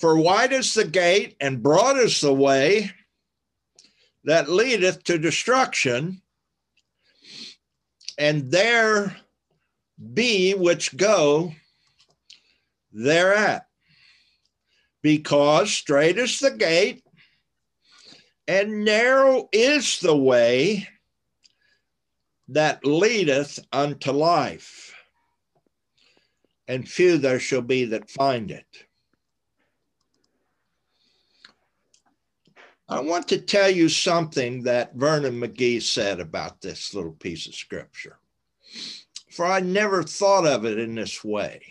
For 0.00 0.16
wide 0.16 0.54
is 0.54 0.72
the 0.72 0.86
gate 0.86 1.36
and 1.42 1.62
broad 1.62 1.98
is 1.98 2.22
the 2.22 2.32
way 2.32 2.90
that 4.24 4.48
leadeth 4.48 5.04
to 5.04 5.18
destruction, 5.18 6.22
and 8.16 8.50
there 8.50 9.14
be 10.14 10.54
which 10.54 10.96
go 10.96 11.52
thereat. 12.92 13.66
Because 15.02 15.70
straight 15.70 16.16
is 16.16 16.40
the 16.40 16.50
gate, 16.50 17.04
and 18.48 18.86
narrow 18.86 19.50
is 19.52 20.00
the 20.00 20.16
way 20.16 20.88
that 22.48 22.86
leadeth 22.86 23.58
unto 23.70 24.12
life, 24.12 24.94
and 26.66 26.88
few 26.88 27.18
there 27.18 27.38
shall 27.38 27.62
be 27.62 27.84
that 27.84 28.08
find 28.08 28.50
it. 28.50 28.86
I 32.90 32.98
want 32.98 33.28
to 33.28 33.38
tell 33.38 33.70
you 33.70 33.88
something 33.88 34.64
that 34.64 34.96
Vernon 34.96 35.40
McGee 35.40 35.80
said 35.80 36.18
about 36.18 36.60
this 36.60 36.92
little 36.92 37.12
piece 37.12 37.46
of 37.46 37.54
scripture, 37.54 38.18
for 39.30 39.46
I 39.46 39.60
never 39.60 40.02
thought 40.02 40.44
of 40.44 40.64
it 40.64 40.76
in 40.76 40.96
this 40.96 41.22
way. 41.22 41.62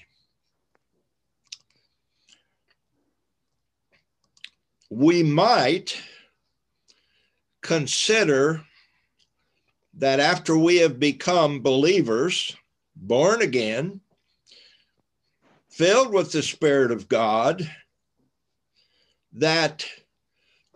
We 4.90 5.22
might 5.22 6.02
consider 7.62 8.64
that 9.96 10.22
after 10.22 10.58
we 10.58 10.78
have 10.78 11.02
become 11.02 11.62
believers, 11.62 12.56
born 12.96 13.42
again, 13.42 14.00
filled 15.68 16.14
with 16.14 16.32
the 16.32 16.42
Spirit 16.42 16.92
of 16.92 17.10
God, 17.10 17.70
that 19.34 19.86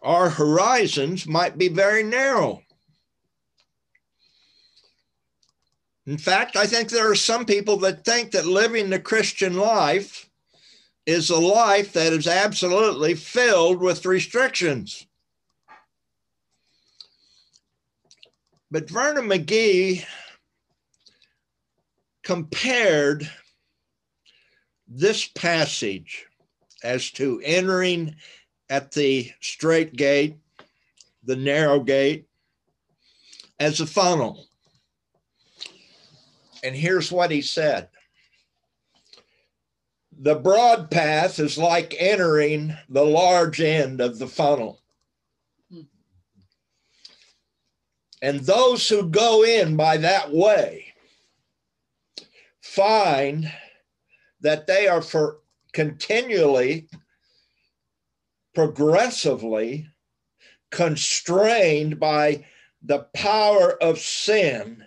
our 0.04 0.30
horizons 0.30 1.26
might 1.26 1.58
be 1.58 1.70
very 1.70 2.04
narrow. 2.04 2.62
In 6.06 6.18
fact, 6.18 6.58
I 6.58 6.68
think 6.68 6.90
there 6.90 7.10
are 7.10 7.16
some 7.16 7.46
people 7.46 7.78
that 7.78 8.04
think 8.04 8.32
that 8.32 8.46
living 8.46 8.90
the 8.90 9.00
Christian 9.00 9.56
life 9.56 10.30
is 11.06 11.30
a 11.30 11.40
life 11.40 11.94
that 11.94 12.12
is 12.12 12.28
absolutely 12.28 13.16
filled 13.16 13.80
with 13.80 14.06
restrictions. 14.06 15.08
But 18.70 18.90
Vernon 18.90 19.26
McGee 19.26 20.06
compared 22.24 23.30
this 24.88 25.28
passage 25.28 26.26
as 26.84 27.12
to 27.12 27.42
entering 27.44 28.16
at 28.70 28.92
the 28.92 29.32
straight 29.42 29.94
gate, 29.96 30.38
the 31.24 31.36
narrow 31.36 31.80
gate, 31.80 32.28
as 33.60 33.80
a 33.80 33.86
funnel. 33.86 34.48
And 36.64 36.76
here's 36.76 37.12
what 37.12 37.32
he 37.32 37.42
said 37.42 37.90
The 40.18 40.36
broad 40.36 40.90
path 40.90 41.40
is 41.40 41.58
like 41.58 41.96
entering 42.00 42.76
the 42.90 43.04
large 43.04 43.60
end 43.62 44.02
of 44.02 44.20
the 44.20 44.28
funnel. 44.28 44.80
And 48.22 48.40
those 48.40 48.88
who 48.88 49.10
go 49.10 49.44
in 49.44 49.76
by 49.76 49.98
that 49.98 50.32
way 50.32 50.94
find 52.62 53.52
that 54.40 54.66
they 54.66 54.88
are 54.88 55.02
for 55.02 55.40
continually, 55.74 56.88
progressively 58.54 59.88
constrained 60.72 62.00
by 62.00 62.46
the 62.82 63.00
power 63.14 63.82
of 63.82 64.00
sin, 64.00 64.84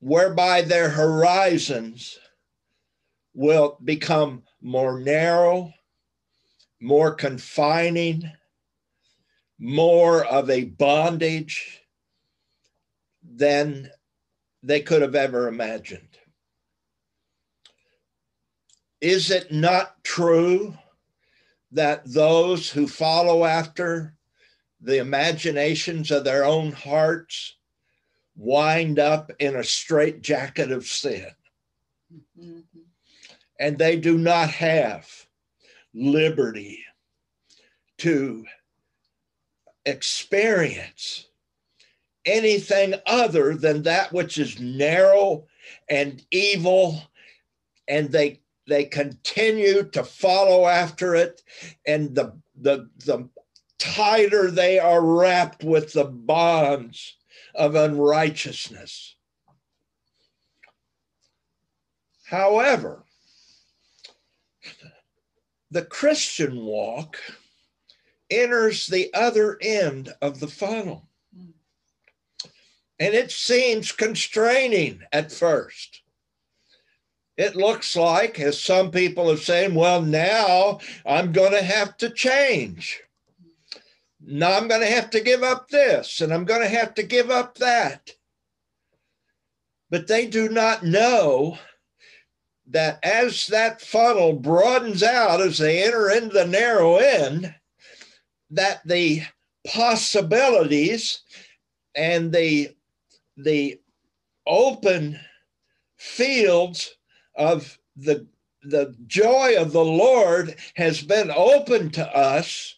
whereby 0.00 0.62
their 0.62 0.88
horizons 0.88 2.18
will 3.34 3.78
become 3.84 4.42
more 4.60 5.00
narrow, 5.00 5.72
more 6.80 7.14
confining, 7.14 8.30
more 9.58 10.24
of 10.24 10.48
a 10.48 10.64
bondage 10.64 11.82
than 13.22 13.90
they 14.62 14.80
could 14.80 15.02
have 15.02 15.14
ever 15.14 15.48
imagined. 15.48 16.18
Is 19.00 19.30
it 19.30 19.50
not 19.52 20.02
true 20.04 20.76
that 21.72 22.02
those 22.04 22.70
who 22.70 22.86
follow 22.86 23.44
after 23.44 24.14
the 24.80 24.98
imaginations 24.98 26.10
of 26.10 26.24
their 26.24 26.44
own 26.44 26.72
hearts 26.72 27.56
wind 28.36 28.98
up 28.98 29.30
in 29.38 29.56
a 29.56 29.64
straitjacket 29.64 30.72
of 30.72 30.86
sin? 30.86 31.28
Mm-hmm. 32.38 32.80
And 33.58 33.78
they 33.78 33.96
do 33.96 34.16
not 34.16 34.50
have 34.50 35.08
liberty 35.94 36.84
to 37.98 38.44
experience 39.84 41.26
anything 42.24 42.94
other 43.06 43.54
than 43.54 43.82
that 43.82 44.12
which 44.12 44.38
is 44.38 44.60
narrow 44.60 45.46
and 45.88 46.24
evil 46.30 47.02
and 47.88 48.10
they 48.10 48.40
they 48.70 48.84
continue 48.84 49.82
to 49.90 50.02
follow 50.02 50.66
after 50.66 51.14
it 51.14 51.42
and 51.86 52.14
the 52.14 52.32
the 52.60 52.88
the 53.04 53.28
tighter 53.78 54.50
they 54.50 54.78
are 54.78 55.02
wrapped 55.02 55.64
with 55.64 55.92
the 55.92 56.04
bonds 56.04 57.16
of 57.54 57.74
unrighteousness 57.74 59.16
however 62.24 63.04
the 65.70 65.82
christian 65.82 66.56
walk 66.64 67.18
enters 68.30 68.86
the 68.86 69.12
other 69.12 69.58
end 69.60 70.14
of 70.22 70.40
the 70.40 70.48
funnel. 70.48 71.08
Hmm. 71.36 71.50
And 72.98 73.14
it 73.14 73.30
seems 73.30 73.92
constraining 73.92 75.02
at 75.12 75.32
first. 75.32 75.99
It 77.40 77.56
looks 77.56 77.96
like, 77.96 78.38
as 78.38 78.60
some 78.60 78.90
people 78.90 79.30
are 79.30 79.36
saying, 79.38 79.74
well, 79.74 80.02
now 80.02 80.78
I'm 81.06 81.32
going 81.32 81.52
to 81.52 81.62
have 81.62 81.96
to 81.96 82.10
change. 82.10 83.00
Now 84.20 84.58
I'm 84.58 84.68
going 84.68 84.82
to 84.82 84.86
have 84.86 85.08
to 85.08 85.22
give 85.22 85.42
up 85.42 85.70
this 85.70 86.20
and 86.20 86.34
I'm 86.34 86.44
going 86.44 86.60
to 86.60 86.68
have 86.68 86.92
to 86.96 87.02
give 87.02 87.30
up 87.30 87.56
that. 87.56 88.10
But 89.88 90.06
they 90.06 90.26
do 90.26 90.50
not 90.50 90.84
know 90.84 91.56
that 92.66 93.02
as 93.02 93.46
that 93.46 93.80
funnel 93.80 94.34
broadens 94.34 95.02
out 95.02 95.40
as 95.40 95.56
they 95.56 95.82
enter 95.82 96.10
into 96.10 96.34
the 96.34 96.46
narrow 96.46 96.96
end, 96.96 97.54
that 98.50 98.86
the 98.86 99.22
possibilities 99.66 101.22
and 101.94 102.30
the 102.32 102.76
the 103.38 103.80
open 104.46 105.18
fields 105.96 106.96
of 107.36 107.78
the 107.96 108.26
the 108.62 108.94
joy 109.06 109.54
of 109.58 109.72
the 109.72 109.84
Lord 109.84 110.56
has 110.74 111.02
been 111.02 111.30
opened 111.30 111.94
to 111.94 112.16
us, 112.16 112.76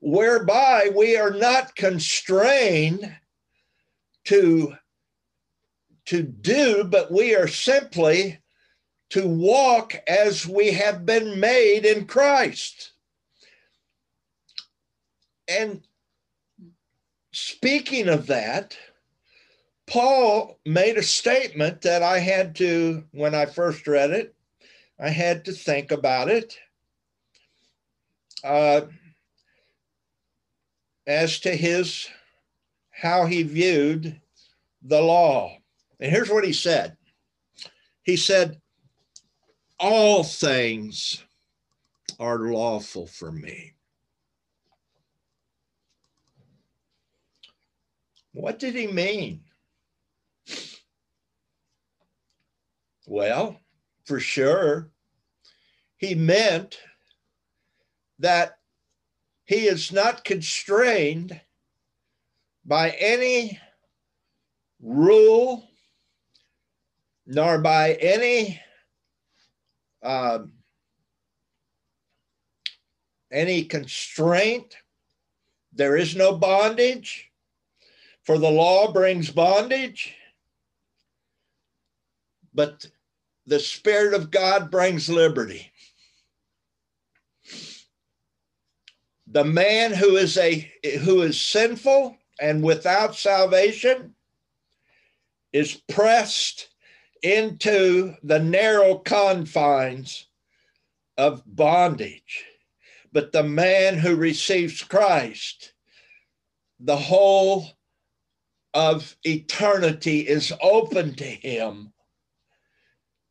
whereby 0.00 0.90
we 0.94 1.16
are 1.16 1.32
not 1.32 1.74
constrained 1.74 3.16
to, 4.24 4.74
to 6.06 6.22
do, 6.22 6.84
but 6.84 7.10
we 7.10 7.34
are 7.34 7.48
simply 7.48 8.38
to 9.10 9.26
walk 9.26 9.94
as 10.06 10.46
we 10.46 10.72
have 10.72 11.04
been 11.04 11.38
made 11.40 11.84
in 11.84 12.06
Christ. 12.06 12.92
And 15.48 15.82
speaking 17.32 18.08
of 18.08 18.26
that, 18.28 18.76
Paul 19.86 20.58
made 20.64 20.96
a 20.96 21.02
statement 21.02 21.82
that 21.82 22.02
I 22.02 22.18
had 22.18 22.54
to, 22.56 23.04
when 23.12 23.34
I 23.34 23.46
first 23.46 23.86
read 23.86 24.10
it, 24.10 24.34
I 24.98 25.10
had 25.10 25.44
to 25.44 25.52
think 25.52 25.92
about 25.92 26.28
it 26.28 26.58
uh, 28.42 28.82
as 31.06 31.38
to 31.40 31.54
his, 31.54 32.08
how 32.90 33.26
he 33.26 33.42
viewed 33.42 34.20
the 34.82 35.00
law. 35.00 35.56
And 36.00 36.10
here's 36.10 36.30
what 36.30 36.44
he 36.44 36.52
said 36.52 36.96
He 38.02 38.16
said, 38.16 38.60
All 39.78 40.24
things 40.24 41.24
are 42.18 42.38
lawful 42.38 43.06
for 43.06 43.32
me 43.32 43.74
What 48.34 48.58
did 48.58 48.74
he 48.74 48.88
mean? 48.88 49.43
Well, 53.06 53.60
for 54.04 54.18
sure, 54.18 54.90
he 55.96 56.14
meant 56.14 56.78
that 58.18 58.58
he 59.44 59.66
is 59.66 59.92
not 59.92 60.24
constrained 60.24 61.38
by 62.64 62.90
any 62.90 63.58
rule 64.80 65.68
nor 67.26 67.58
by 67.58 67.94
any 67.94 68.60
um, 70.02 70.52
any 73.32 73.64
constraint. 73.64 74.76
There 75.72 75.96
is 75.96 76.14
no 76.14 76.36
bondage. 76.36 77.30
For 78.22 78.38
the 78.38 78.50
law 78.50 78.90
brings 78.90 79.30
bondage, 79.30 80.14
but 82.54 82.86
the 83.46 83.60
Spirit 83.60 84.14
of 84.14 84.30
God 84.30 84.70
brings 84.70 85.08
liberty. 85.08 85.70
The 89.26 89.44
man 89.44 89.92
who 89.92 90.16
is 90.16 90.36
a 90.38 90.70
who 91.00 91.22
is 91.22 91.40
sinful 91.40 92.16
and 92.40 92.62
without 92.62 93.16
salvation 93.16 94.14
is 95.52 95.80
pressed 95.88 96.68
into 97.22 98.14
the 98.22 98.38
narrow 98.38 98.98
confines 98.98 100.26
of 101.16 101.42
bondage. 101.46 102.44
But 103.12 103.32
the 103.32 103.44
man 103.44 103.96
who 103.96 104.16
receives 104.16 104.82
Christ, 104.82 105.72
the 106.80 106.96
whole 106.96 107.66
of 108.74 109.16
eternity 109.24 110.20
is 110.20 110.52
open 110.60 111.14
to 111.14 111.24
him 111.24 111.93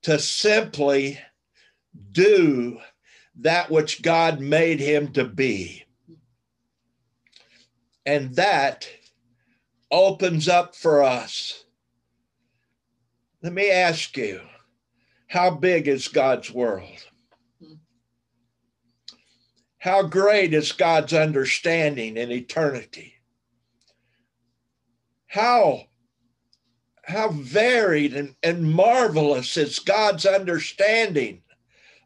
to 0.04 0.20
simply 0.20 1.20
do 2.12 2.80
that 3.40 3.70
which 3.72 4.02
God 4.02 4.40
made 4.40 4.80
him 4.80 5.12
to 5.14 5.26
be. 5.26 5.86
And 8.06 8.36
that 8.36 8.88
opens 9.92 10.48
up 10.48 10.76
for 10.76 11.04
us. 11.04 11.64
Let 13.42 13.54
me 13.54 13.72
ask 13.72 14.16
you 14.18 14.42
how 15.28 15.52
big 15.52 15.88
is 15.88 16.08
God's 16.08 16.52
world? 16.52 17.08
How 19.80 20.04
great 20.04 20.54
is 20.54 20.72
God's 20.72 21.14
understanding 21.14 22.16
in 22.18 22.32
eternity? 22.32 23.14
how 25.34 25.82
how 27.04 27.30
varied 27.30 28.14
and, 28.14 28.36
and 28.44 28.72
marvelous 28.72 29.58
is 29.58 29.80
God's 29.80 30.26
understanding 30.26 31.42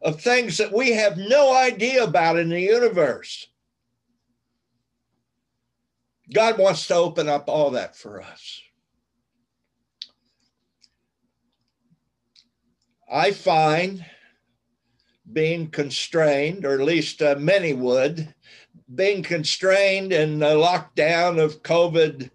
of 0.02 0.20
things 0.20 0.58
that 0.58 0.72
we 0.72 0.92
have 0.92 1.16
no 1.16 1.54
idea 1.54 2.04
about 2.04 2.38
in 2.38 2.48
the 2.48 2.60
universe. 2.60 3.48
God 6.32 6.58
wants 6.58 6.86
to 6.88 6.94
open 6.94 7.28
up 7.28 7.48
all 7.48 7.70
that 7.70 7.96
for 7.96 8.20
us. 8.20 8.60
I 13.10 13.30
find 13.30 14.04
being 15.32 15.68
constrained, 15.68 16.64
or 16.64 16.74
at 16.74 16.80
least 16.80 17.22
uh, 17.22 17.36
many 17.38 17.72
would, 17.72 18.34
being 18.94 19.22
constrained 19.22 20.12
in 20.12 20.38
the 20.38 20.46
lockdown 20.46 21.42
of 21.42 21.62
COVID 21.62 22.30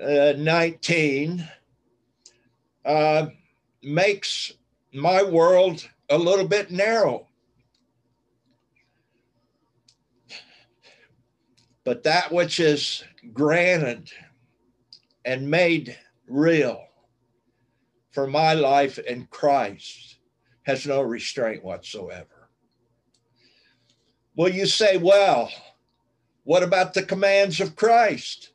uh, 0.00 0.32
19 0.36 1.48
uh, 2.84 3.26
makes 3.82 4.52
my 4.92 5.22
world 5.22 5.88
a 6.08 6.18
little 6.18 6.46
bit 6.46 6.70
narrow. 6.70 7.28
But 11.84 12.02
that 12.04 12.32
which 12.32 12.60
is 12.60 13.02
granted 13.32 14.10
and 15.24 15.50
made 15.50 15.96
real 16.28 16.84
for 18.10 18.26
my 18.26 18.54
life 18.54 18.98
in 18.98 19.26
Christ 19.26 20.18
has 20.62 20.86
no 20.86 21.00
restraint 21.00 21.64
whatsoever. 21.64 22.50
Well, 24.36 24.50
you 24.50 24.66
say, 24.66 24.96
well, 24.96 25.50
what 26.44 26.62
about 26.62 26.94
the 26.94 27.02
commands 27.02 27.60
of 27.60 27.76
Christ? 27.76 28.52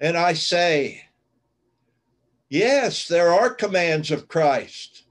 And 0.00 0.16
I 0.16 0.32
say, 0.32 1.04
yes, 2.52 3.08
there 3.08 3.32
are 3.32 3.54
commands 3.54 4.10
of 4.10 4.28
Christ. 4.28 5.04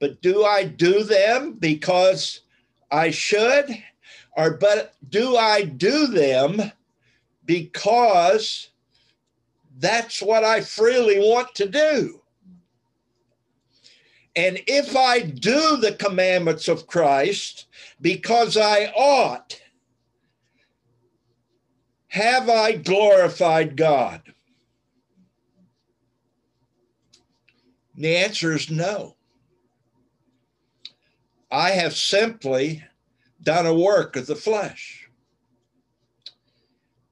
But 0.00 0.22
do 0.22 0.44
I 0.44 0.64
do 0.64 1.04
them 1.04 1.54
because 1.58 2.40
I 2.90 3.10
should? 3.10 3.66
Or 4.36 4.52
but 4.54 4.94
do 5.08 5.36
I 5.36 5.62
do 5.62 6.06
them 6.06 6.72
because 7.44 8.70
that's 9.78 10.22
what 10.22 10.42
I 10.42 10.62
freely 10.62 11.18
want 11.18 11.54
to 11.56 11.68
do? 11.68 12.22
And 14.34 14.58
if 14.66 14.96
I 14.96 15.20
do 15.20 15.76
the 15.76 15.92
commandments 15.92 16.66
of 16.66 16.86
Christ 16.86 17.66
because 18.00 18.56
I 18.56 18.86
ought, 18.96 19.60
have 22.08 22.48
I 22.48 22.72
glorified 22.72 23.76
God? 23.76 24.31
The 28.02 28.16
answer 28.16 28.52
is 28.54 28.70
no. 28.70 29.16
I 31.50 31.70
have 31.70 31.94
simply 31.94 32.82
done 33.42 33.66
a 33.66 33.74
work 33.74 34.16
of 34.16 34.26
the 34.26 34.36
flesh. 34.36 35.08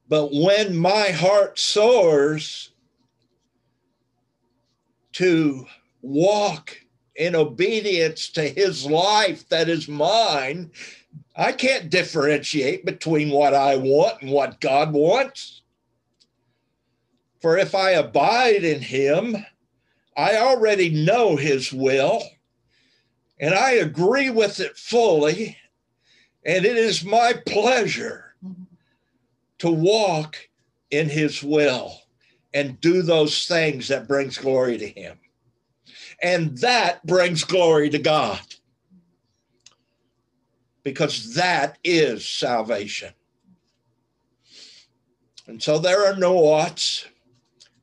But 0.08 0.30
when 0.32 0.76
my 0.76 1.10
heart 1.10 1.58
soars 1.58 2.72
to 5.12 5.66
walk 6.02 6.76
in 7.14 7.36
obedience 7.36 8.30
to 8.30 8.42
his 8.42 8.86
life 8.86 9.48
that 9.50 9.68
is 9.68 9.88
mine, 9.88 10.70
I 11.36 11.52
can't 11.52 11.90
differentiate 11.90 12.84
between 12.84 13.30
what 13.30 13.54
I 13.54 13.76
want 13.76 14.22
and 14.22 14.30
what 14.30 14.60
God 14.60 14.92
wants. 14.92 15.62
For 17.40 17.58
if 17.58 17.74
I 17.74 17.92
abide 17.92 18.64
in 18.64 18.80
him, 18.80 19.36
I 20.16 20.36
already 20.36 20.90
know 20.90 21.36
his 21.36 21.72
will 21.72 22.22
and 23.38 23.54
I 23.54 23.72
agree 23.72 24.30
with 24.30 24.60
it 24.60 24.76
fully. 24.76 25.56
And 26.44 26.64
it 26.64 26.76
is 26.76 27.04
my 27.04 27.34
pleasure 27.46 28.34
to 29.58 29.70
walk 29.70 30.36
in 30.90 31.08
his 31.08 31.42
will 31.42 32.02
and 32.52 32.80
do 32.80 33.02
those 33.02 33.46
things 33.46 33.88
that 33.88 34.08
brings 34.08 34.38
glory 34.38 34.78
to 34.78 34.88
him 34.88 35.18
and 36.22 36.58
that 36.58 37.04
brings 37.06 37.44
glory 37.44 37.90
to 37.90 37.98
God 37.98 38.40
because 40.82 41.34
that 41.34 41.78
is 41.84 42.26
salvation. 42.26 43.12
And 45.46 45.62
so 45.62 45.78
there 45.78 46.06
are 46.06 46.16
no 46.16 46.36
oughts 46.38 47.06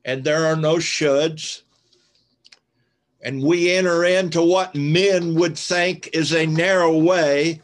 and 0.04 0.24
there 0.24 0.46
are 0.46 0.56
no 0.56 0.76
shoulds. 0.76 1.62
And 3.20 3.42
we 3.42 3.72
enter 3.72 4.04
into 4.04 4.42
what 4.42 4.74
men 4.74 5.34
would 5.34 5.58
think 5.58 6.10
is 6.12 6.32
a 6.32 6.46
narrow 6.46 6.96
way, 6.96 7.60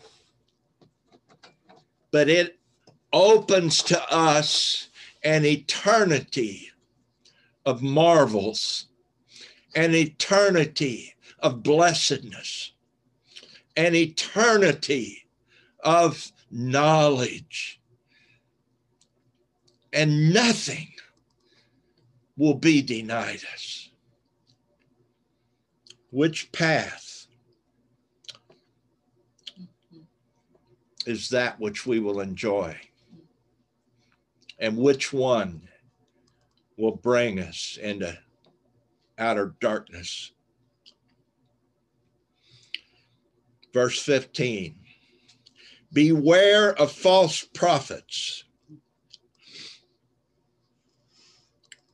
but 2.11 2.29
it 2.29 2.59
opens 3.13 3.83
to 3.85 4.13
us 4.13 4.89
an 5.23 5.45
eternity 5.45 6.71
of 7.65 7.83
marvels 7.83 8.87
an 9.75 9.95
eternity 9.95 11.15
of 11.41 11.63
blessedness, 11.63 12.73
an 13.77 13.95
eternity 13.95 15.27
of 15.81 16.33
knowledge. 16.51 17.81
And 19.93 20.33
nothing 20.33 20.93
will 22.37 22.55
be 22.55 22.83
denied 22.83 23.43
us. 23.53 23.84
Which 26.15 26.53
path 26.53 27.27
is 31.07 31.29
that 31.31 31.59
which 31.59 31.87
we 31.87 31.99
will 31.99 32.21
enjoy? 32.21 32.79
And 34.61 34.77
which 34.77 35.13
one 35.13 35.69
will 36.77 36.95
bring 36.95 37.41
us 37.41 37.77
into 37.83 38.17
outer 39.19 39.57
darkness. 39.59 40.31
Verse 43.73 44.01
15 44.01 44.77
Beware 45.93 46.81
of 46.81 46.93
false 46.93 47.43
prophets, 47.43 48.45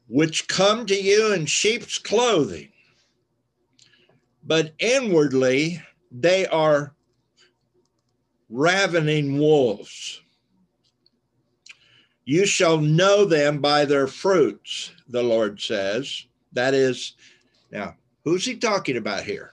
which 0.09 0.47
come 0.47 0.85
to 0.85 0.95
you 0.95 1.33
in 1.33 1.47
sheep's 1.47 1.97
clothing, 1.97 2.71
but 4.51 4.73
inwardly 4.81 5.81
they 6.11 6.45
are 6.49 6.93
ravening 8.49 9.39
wolves. 9.39 10.23
You 12.25 12.47
shall 12.47 12.79
know 12.79 13.25
them 13.25 13.61
by 13.61 13.85
their 13.85 14.09
fruits, 14.09 14.91
the 15.07 15.23
Lord 15.23 15.61
says. 15.61 16.27
That 16.53 16.75
is, 16.75 17.15
now, 17.71 17.95
who's 18.25 18.45
he 18.45 18.57
talking 18.57 18.97
about 18.97 19.23
here? 19.23 19.53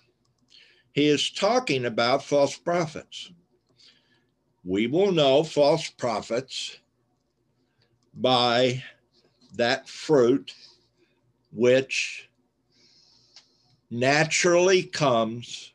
He 0.94 1.06
is 1.06 1.30
talking 1.30 1.86
about 1.86 2.24
false 2.24 2.58
prophets. 2.58 3.32
We 4.64 4.88
will 4.88 5.12
know 5.12 5.44
false 5.44 5.92
prophets 5.92 6.76
by 8.16 8.84
that 9.58 9.88
fruit 9.88 10.56
which 11.52 12.27
naturally 13.90 14.84
comes 14.84 15.74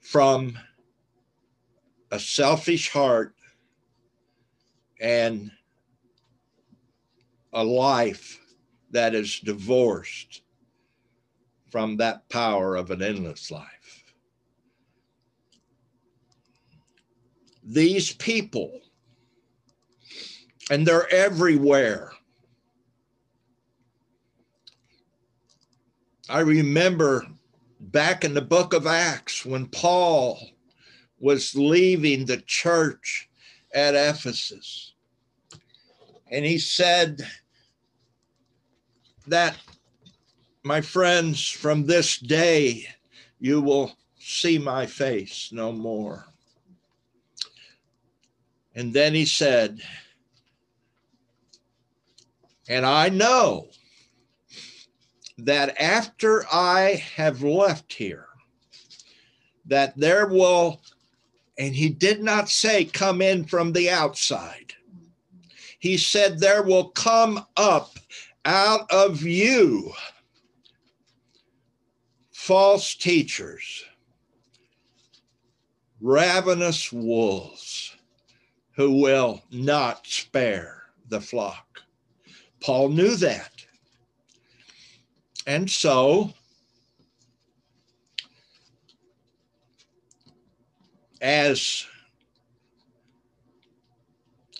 from 0.00 0.58
a 2.10 2.18
selfish 2.18 2.90
heart 2.90 3.34
and 5.00 5.50
a 7.52 7.64
life 7.64 8.38
that 8.90 9.14
is 9.14 9.40
divorced 9.40 10.42
from 11.70 11.96
that 11.96 12.28
power 12.28 12.76
of 12.76 12.90
an 12.90 13.02
endless 13.02 13.50
life. 13.50 14.04
These 17.64 18.12
people, 18.14 18.80
and 20.70 20.86
they're 20.86 21.10
everywhere. 21.12 22.12
I 26.28 26.40
remember 26.40 27.26
back 27.80 28.24
in 28.24 28.34
the 28.34 28.40
book 28.40 28.72
of 28.72 28.86
Acts 28.86 29.44
when 29.44 29.66
Paul 29.66 30.40
was 31.18 31.54
leaving 31.54 32.26
the 32.26 32.42
church 32.46 33.28
at 33.74 33.94
Ephesus. 33.94 34.94
And 36.30 36.44
he 36.44 36.58
said, 36.58 37.26
that, 39.26 39.56
my 40.62 40.80
friends, 40.80 41.48
from 41.48 41.86
this 41.86 42.18
day 42.18 42.86
you 43.38 43.60
will 43.60 43.92
see 44.18 44.58
my 44.58 44.86
face 44.86 45.50
no 45.52 45.72
more. 45.72 46.26
And 48.74 48.94
then 48.94 49.14
he 49.14 49.26
said, 49.26 49.80
and 52.68 52.86
I 52.86 53.08
know 53.08 53.68
that 55.44 55.80
after 55.80 56.44
I 56.52 57.02
have 57.16 57.42
left 57.42 57.92
here, 57.92 58.26
that 59.66 59.96
there 59.96 60.26
will, 60.26 60.80
and 61.58 61.74
he 61.74 61.88
did 61.88 62.22
not 62.22 62.48
say 62.48 62.84
come 62.84 63.20
in 63.20 63.44
from 63.44 63.72
the 63.72 63.90
outside. 63.90 64.72
He 65.78 65.96
said 65.96 66.38
there 66.38 66.62
will 66.62 66.90
come 66.90 67.44
up 67.56 67.98
out 68.44 68.90
of 68.90 69.22
you 69.22 69.92
false 72.30 72.94
teachers, 72.94 73.84
ravenous 76.00 76.92
wolves 76.92 77.96
who 78.76 79.00
will 79.00 79.42
not 79.50 80.06
spare 80.06 80.82
the 81.08 81.20
flock. 81.20 81.82
Paul 82.60 82.88
knew 82.88 83.16
that. 83.16 83.61
And 85.46 85.70
so, 85.70 86.32
as 91.20 91.86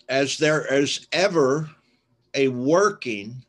as 0.08 0.36
there 0.38 0.66
is 0.74 1.06
ever 1.12 1.70
a 2.34 2.48
working 2.48 3.44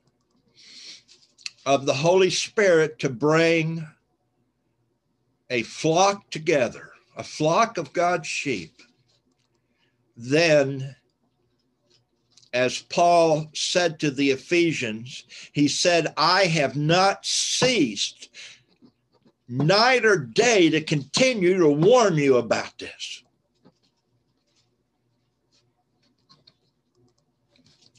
of 1.65 1.85
the 1.85 1.93
Holy 1.93 2.29
Spirit 2.29 2.99
to 2.99 3.09
bring 3.09 3.85
a 5.49 5.63
flock 5.63 6.29
together, 6.29 6.91
a 7.17 7.23
flock 7.23 7.77
of 7.77 7.93
God's 7.93 8.27
sheep, 8.27 8.81
then, 10.15 10.95
as 12.53 12.83
Paul 12.83 13.49
said 13.53 13.99
to 13.99 14.11
the 14.11 14.29
Ephesians, 14.29 15.25
he 15.53 15.67
said, 15.67 16.13
I 16.15 16.45
have 16.45 16.75
not 16.75 17.25
ceased 17.25 18.29
night 19.49 20.05
or 20.05 20.17
day 20.17 20.69
to 20.69 20.81
continue 20.81 21.57
to 21.57 21.69
warn 21.69 22.15
you 22.15 22.37
about 22.37 22.77
this. 22.77 23.23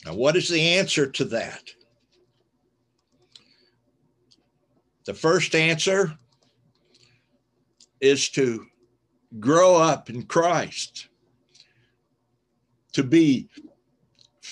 Now, 0.06 0.14
what 0.14 0.36
is 0.36 0.48
the 0.48 0.60
answer 0.60 1.06
to 1.10 1.24
that? 1.26 1.62
The 5.04 5.14
first 5.14 5.54
answer 5.54 6.16
is 8.00 8.28
to 8.30 8.66
grow 9.40 9.76
up 9.76 10.10
in 10.10 10.22
Christ, 10.22 11.08
to 12.92 13.02
be 13.02 13.48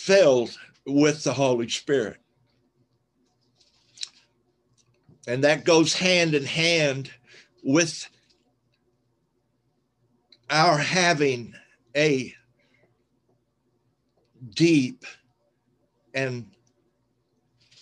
filled 0.02 0.58
with 0.84 1.22
the 1.22 1.32
Holy 1.32 1.68
Spirit. 1.68 2.16
And 5.28 5.44
that 5.44 5.64
goes 5.64 5.94
hand 5.94 6.34
in 6.34 6.44
hand 6.44 7.08
with 7.62 8.08
our 10.50 10.76
having 10.76 11.54
a 11.96 12.34
deep 14.54 15.04
and 16.14 16.50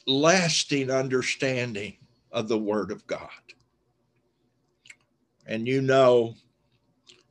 lasting 0.06 0.90
understanding 0.90 1.96
of 2.32 2.48
the 2.48 2.58
Word 2.58 2.90
of 2.90 3.06
God. 3.06 3.30
And 5.46 5.66
you 5.66 5.80
know 5.80 6.34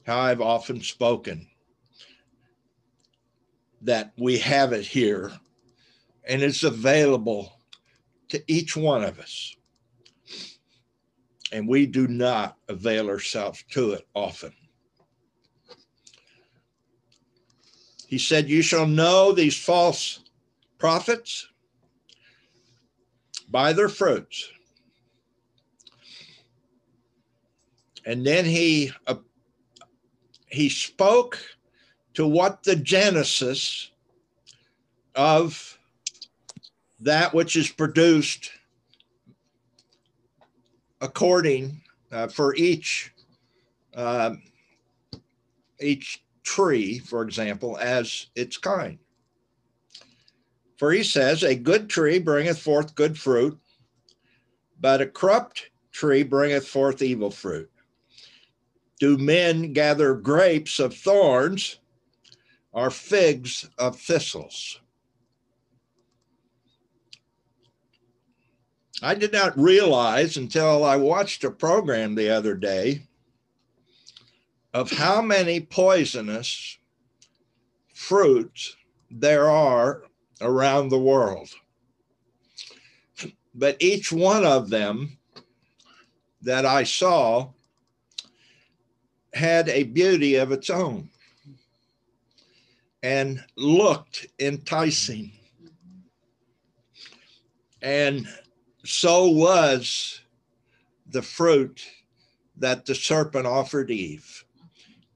how 0.07 0.19
I've 0.19 0.41
often 0.41 0.81
spoken 0.81 1.48
that 3.81 4.11
we 4.17 4.37
have 4.39 4.73
it 4.73 4.85
here 4.85 5.31
and 6.27 6.41
it's 6.41 6.63
available 6.63 7.53
to 8.29 8.41
each 8.47 8.77
one 8.77 9.03
of 9.03 9.19
us. 9.19 9.55
And 11.51 11.67
we 11.67 11.87
do 11.87 12.07
not 12.07 12.57
avail 12.67 13.09
ourselves 13.09 13.63
to 13.71 13.93
it 13.93 14.07
often. 14.13 14.53
He 18.07 18.19
said, 18.19 18.49
You 18.49 18.61
shall 18.61 18.85
know 18.85 19.31
these 19.31 19.57
false 19.57 20.19
prophets 20.77 21.47
by 23.49 23.73
their 23.73 23.89
fruits. 23.89 24.49
And 28.05 28.25
then 28.25 28.45
he 28.45 28.91
uh, 29.07 29.15
he 30.47 30.69
spoke 30.69 31.37
to 32.19 32.27
what 32.27 32.63
the 32.63 32.75
genesis 32.75 33.91
of 35.15 35.79
that 36.99 37.33
which 37.33 37.55
is 37.55 37.71
produced 37.71 38.51
according 40.99 41.81
uh, 42.11 42.27
for 42.27 42.53
each 42.57 43.13
uh, 43.95 44.35
each 45.79 46.21
tree, 46.43 46.99
for 46.99 47.21
example, 47.21 47.77
as 47.77 48.27
its 48.35 48.57
kind. 48.57 48.99
For 50.75 50.91
he 50.91 51.03
says, 51.03 51.43
A 51.43 51.55
good 51.55 51.89
tree 51.89 52.19
bringeth 52.19 52.59
forth 52.59 52.95
good 52.95 53.17
fruit, 53.17 53.57
but 54.81 54.99
a 54.99 55.07
corrupt 55.07 55.69
tree 55.93 56.23
bringeth 56.23 56.67
forth 56.67 57.01
evil 57.01 57.31
fruit. 57.31 57.71
Do 58.99 59.17
men 59.17 59.71
gather 59.71 60.15
grapes 60.15 60.79
of 60.79 60.93
thorns 60.93 61.79
or 62.71 62.89
figs 62.89 63.67
of 63.77 63.99
thistles? 63.99 64.79
I 69.01 69.15
did 69.15 69.31
not 69.31 69.57
realize 69.57 70.35
until 70.35 70.83
I 70.83 70.97
watched 70.97 71.43
a 71.43 71.51
program 71.51 72.15
the 72.15 72.29
other 72.29 72.55
day 72.55 73.03
of 74.73 74.91
how 74.91 75.21
many 75.21 75.61
poisonous 75.61 76.77
fruits 77.93 78.75
there 79.09 79.49
are 79.49 80.03
around 80.41 80.89
the 80.89 80.99
world. 80.99 81.49
But 83.55 83.77
each 83.79 84.11
one 84.11 84.45
of 84.45 84.69
them 84.69 85.17
that 86.41 86.65
I 86.65 86.83
saw 86.83 87.49
had 89.33 89.69
a 89.69 89.83
beauty 89.83 90.35
of 90.35 90.51
its 90.51 90.69
own 90.69 91.09
and 93.01 93.43
looked 93.55 94.27
enticing. 94.39 95.31
And 97.81 98.27
so 98.83 99.29
was 99.29 100.21
the 101.07 101.21
fruit 101.21 101.85
that 102.57 102.85
the 102.85 102.95
serpent 102.95 103.47
offered 103.47 103.89
Eve. 103.89 104.43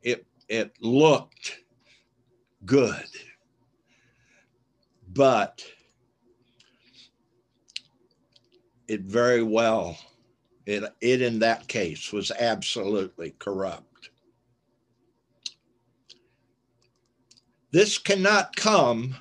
It, 0.02 0.26
it 0.48 0.74
looked 0.80 1.60
good 2.66 3.06
but 5.14 5.64
it 8.88 9.02
very 9.02 9.44
well 9.44 9.98
it, 10.66 10.84
it 11.02 11.22
in 11.22 11.40
that 11.40 11.68
case 11.68 12.12
was 12.12 12.32
absolutely 12.32 13.36
corrupt 13.40 13.93
this 17.74 17.97
cannot 17.97 18.55
come 18.55 19.15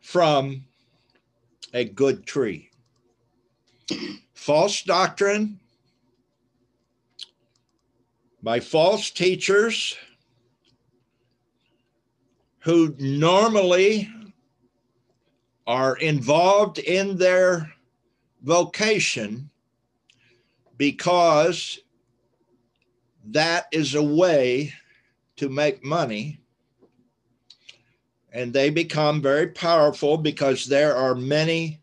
from 0.00 0.64
a 1.74 1.84
good 1.84 2.24
tree. 2.24 2.70
False 4.32 4.82
doctrine. 4.82 5.60
By 8.42 8.60
false 8.60 9.10
teachers 9.10 9.94
who 12.60 12.94
normally 12.98 14.08
are 15.66 15.96
involved 15.98 16.78
in 16.78 17.18
their 17.18 17.74
vocation 18.42 19.50
because 20.78 21.78
that 23.26 23.66
is 23.70 23.94
a 23.94 24.02
way 24.02 24.72
to 25.36 25.48
make 25.48 25.84
money. 25.84 26.40
And 28.32 28.52
they 28.52 28.70
become 28.70 29.22
very 29.22 29.48
powerful 29.48 30.16
because 30.16 30.66
there 30.66 30.94
are 30.94 31.14
many 31.14 31.80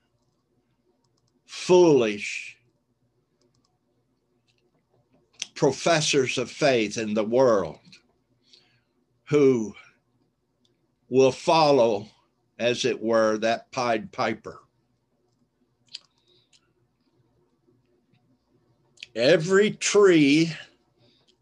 foolish 1.45 2.57
professors 5.55 6.37
of 6.37 6.51
faith 6.51 6.97
in 6.97 7.13
the 7.13 7.23
world 7.23 7.79
who 9.29 9.73
will 11.09 11.31
follow, 11.31 12.07
as 12.59 12.85
it 12.85 13.01
were, 13.01 13.37
that 13.37 13.71
Pied 13.71 14.11
Piper. 14.11 14.59
Every 19.15 19.71
tree 19.71 20.51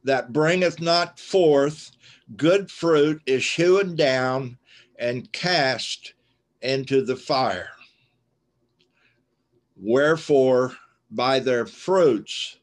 that 0.03 0.33
bringeth 0.33 0.81
not 0.81 1.19
forth 1.19 1.91
good 2.37 2.69
fruit 2.69 3.21
is 3.25 3.49
hewn 3.49 3.95
down 3.95 4.57
and 4.97 5.31
cast 5.31 6.13
into 6.61 7.03
the 7.03 7.15
fire. 7.15 7.69
Wherefore, 9.75 10.73
by 11.09 11.39
their 11.39 11.65
fruits 11.65 12.57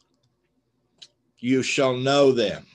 you 1.38 1.62
shall 1.62 1.96
know 1.96 2.32
them. 2.32 2.66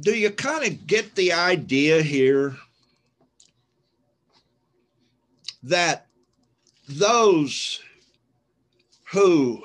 do 0.00 0.14
you 0.14 0.30
kind 0.30 0.64
of 0.66 0.86
get 0.86 1.14
the 1.14 1.32
idea 1.32 2.02
here 2.02 2.56
that 5.62 6.06
those 6.88 7.80
who 9.04 9.62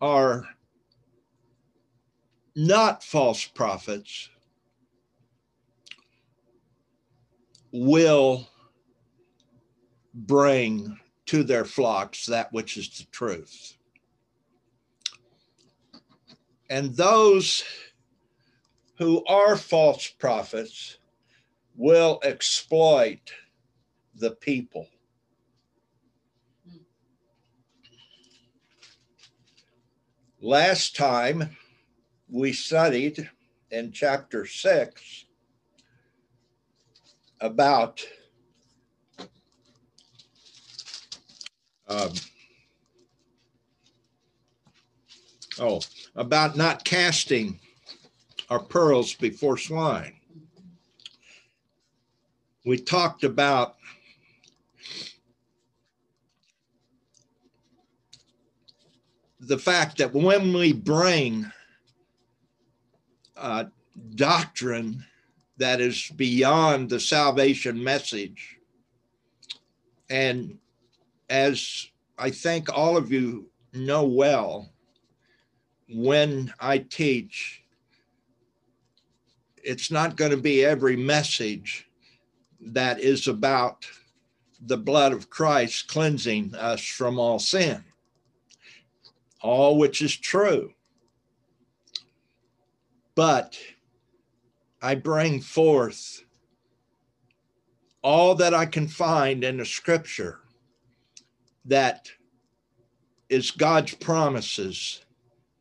are 0.00 0.48
not 2.56 3.04
false 3.04 3.44
prophets 3.44 4.28
will 7.72 8.48
bring 10.14 10.98
to 11.26 11.44
their 11.44 11.64
flocks 11.64 12.26
that 12.26 12.52
which 12.52 12.76
is 12.76 12.88
the 12.98 13.04
truth. 13.12 13.76
And 16.68 16.94
those 16.94 17.64
who 18.98 19.24
are 19.26 19.56
false 19.56 20.08
prophets 20.08 20.98
will 21.76 22.20
exploit 22.22 23.32
the 24.14 24.32
people. 24.32 24.88
Last 30.42 30.96
time 30.96 31.54
we 32.26 32.54
studied 32.54 33.28
in 33.70 33.92
chapter 33.92 34.46
six 34.46 35.26
about 37.42 38.02
um, 41.88 42.12
oh, 45.58 45.82
about 46.16 46.56
not 46.56 46.84
casting 46.84 47.60
our 48.48 48.60
pearls 48.60 49.12
before 49.12 49.58
swine. 49.58 50.14
We 52.64 52.78
talked 52.78 53.24
about 53.24 53.76
the 59.40 59.58
fact 59.58 59.98
that 59.98 60.12
when 60.12 60.52
we 60.52 60.72
bring 60.72 61.50
uh, 63.36 63.64
doctrine 64.14 65.04
that 65.56 65.80
is 65.80 66.10
beyond 66.16 66.90
the 66.90 67.00
salvation 67.00 67.82
message, 67.82 68.58
and 70.08 70.58
as 71.28 71.88
I 72.18 72.30
think 72.30 72.68
all 72.76 72.96
of 72.96 73.10
you 73.10 73.48
know 73.72 74.04
well, 74.04 74.68
when 75.88 76.52
I 76.60 76.78
teach, 76.78 77.62
it's 79.62 79.90
not 79.90 80.16
going 80.16 80.30
to 80.30 80.36
be 80.36 80.64
every 80.64 80.96
message 80.96 81.88
that 82.60 83.00
is 83.00 83.26
about 83.26 83.86
the 84.60 84.76
blood 84.76 85.12
of 85.12 85.30
Christ 85.30 85.88
cleansing 85.88 86.54
us 86.54 86.84
from 86.84 87.18
all 87.18 87.38
sin, 87.38 87.82
all 89.40 89.78
which 89.78 90.02
is 90.02 90.16
true. 90.16 90.72
But 93.14 93.58
I 94.82 94.94
bring 94.94 95.40
forth 95.40 96.24
all 98.02 98.34
that 98.36 98.54
I 98.54 98.66
can 98.66 98.88
find 98.88 99.44
in 99.44 99.58
the 99.58 99.64
scripture 99.64 100.38
that 101.66 102.10
is 103.28 103.50
God's 103.50 103.94
promises, 103.94 105.04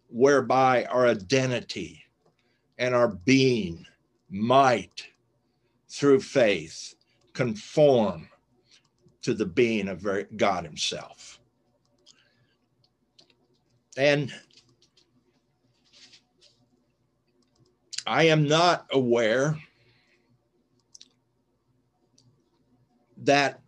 whereby 0.08 0.86
our 0.86 1.08
identity 1.08 2.04
and 2.78 2.96
our 2.96 3.10
being 3.10 3.86
might, 4.30 5.08
through 5.90 6.22
faith, 6.22 6.96
conform 7.34 8.30
to 9.22 9.34
the 9.34 9.46
being 9.46 9.88
of 9.90 10.08
God 10.38 10.64
Himself. 10.64 11.39
And 13.98 14.34
I 18.06 18.24
am 18.24 18.48
not 18.48 18.88
aware 18.92 19.58
that 23.18 23.62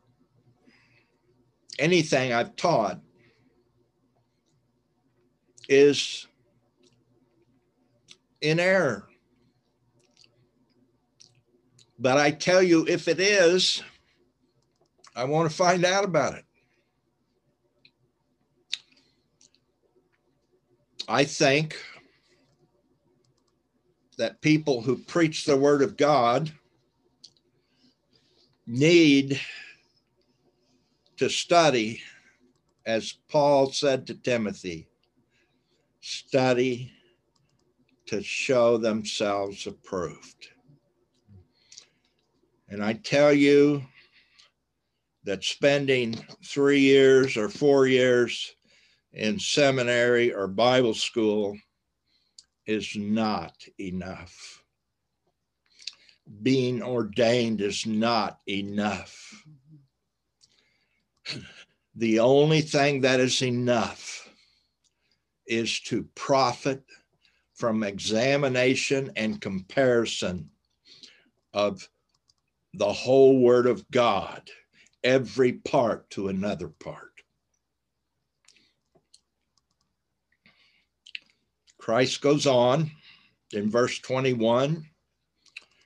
anything 1.78 2.34
I've 2.34 2.56
taught 2.56 3.00
is 5.68 6.28
in 8.42 8.60
error. 8.60 9.08
But 12.00 12.18
I 12.18 12.32
tell 12.32 12.64
you, 12.64 12.86
if 12.88 13.08
it 13.08 13.20
is, 13.20 13.84
I 15.16 15.26
want 15.26 15.50
to 15.50 15.56
find 15.56 15.86
out 15.86 16.04
about 16.04 16.34
it. 16.34 16.46
I 21.12 21.26
think 21.26 21.76
that 24.18 24.40
people 24.40 24.82
who 24.82 24.96
preach 24.96 25.44
the 25.44 25.58
word 25.58 25.82
of 25.82 25.98
God 25.98 26.50
need 28.66 29.38
to 31.18 31.30
study, 31.30 32.02
as 32.86 33.16
Paul 33.28 33.74
said 33.74 34.08
to 34.08 34.14
Timothy, 34.14 34.88
study 36.00 36.94
to 38.06 38.24
show 38.24 38.78
themselves 38.78 39.68
approved. 39.68 40.48
And 42.70 42.82
I 42.82 42.94
tell 42.94 43.34
you 43.34 43.84
that 45.26 45.44
spending 45.44 46.26
three 46.46 46.80
years 46.80 47.36
or 47.36 47.50
four 47.50 47.86
years 47.86 48.56
in 49.14 49.40
seminary 49.40 50.34
or 50.34 50.48
Bible 50.48 50.94
school 50.94 51.58
is 52.66 52.96
not 52.96 53.54
enough. 53.80 54.64
Being 56.42 56.82
ordained 56.82 57.62
is 57.62 57.86
not 57.86 58.40
enough. 58.48 59.46
The 61.94 62.20
only 62.20 62.62
thing 62.62 63.02
that 63.02 63.20
is 63.20 63.42
enough 63.42 64.30
is 65.46 65.82
to 65.82 66.08
profit 66.16 66.86
from 67.54 67.84
examination 67.84 69.12
and 69.18 69.42
comparison 69.42 70.50
of 71.54 71.90
the 72.74 72.94
whole 72.94 73.42
Word 73.42 73.68
of 73.68 73.90
God, 73.92 74.50
every 75.04 75.52
part 75.52 76.10
to 76.12 76.30
another 76.30 76.70
part. 76.70 77.11
Christ 81.82 82.22
goes 82.22 82.46
on 82.46 82.92
in 83.52 83.72
verse 83.72 83.98
21, 84.00 84.86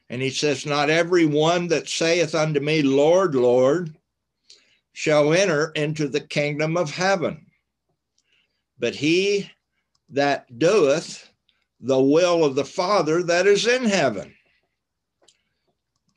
and 0.10 0.22
he 0.22 0.30
says, 0.30 0.66
Not 0.66 0.90
every 0.90 1.26
one 1.26 1.70
that 1.70 1.88
saith 1.88 2.36
unto 2.36 2.60
me, 2.60 2.82
Lord, 2.82 3.34
Lord, 3.34 3.96
shall 4.92 5.34
enter 5.34 5.72
into 5.72 6.10
the 6.10 6.20
kingdom 6.20 6.76
of 6.76 6.92
heaven, 6.92 7.46
but 8.78 8.94
he 8.94 9.50
that 10.10 10.60
doeth 10.60 11.32
the 11.80 12.02
will 12.02 12.44
of 12.44 12.56
the 12.56 12.66
Father 12.66 13.24
that 13.24 13.48
is 13.48 13.66
in 13.66 13.86
heaven. 13.86 14.36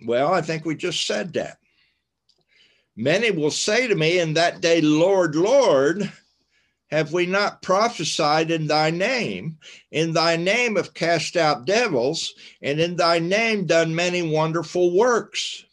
Well, 0.05 0.35
I 0.35 0.43
think 0.43 0.65
we 0.65 0.75
just 0.75 1.07
said 1.07 1.33
that. 1.35 1.59
Many 2.97 3.31
will 3.31 3.53
say 3.53 3.87
to 3.87 3.95
me 3.95 4.19
in 4.19 4.35
that 4.35 4.61
day, 4.61 4.81
Lord, 4.81 5.37
Lord, 5.37 6.13
have 6.91 7.13
we 7.13 7.27
not 7.27 7.63
prophesied 7.63 8.51
in 8.51 8.67
thy 8.67 8.91
name? 8.91 9.59
In 9.91 10.13
thy 10.13 10.37
name 10.37 10.77
have 10.77 10.95
cast 10.95 11.37
out 11.37 11.67
devils, 11.67 12.35
and 12.63 12.81
in 12.81 12.97
thy 12.97 13.19
name 13.19 13.67
done 13.67 13.95
many 13.95 14.23
wonderful 14.23 14.97
works. 14.97 15.65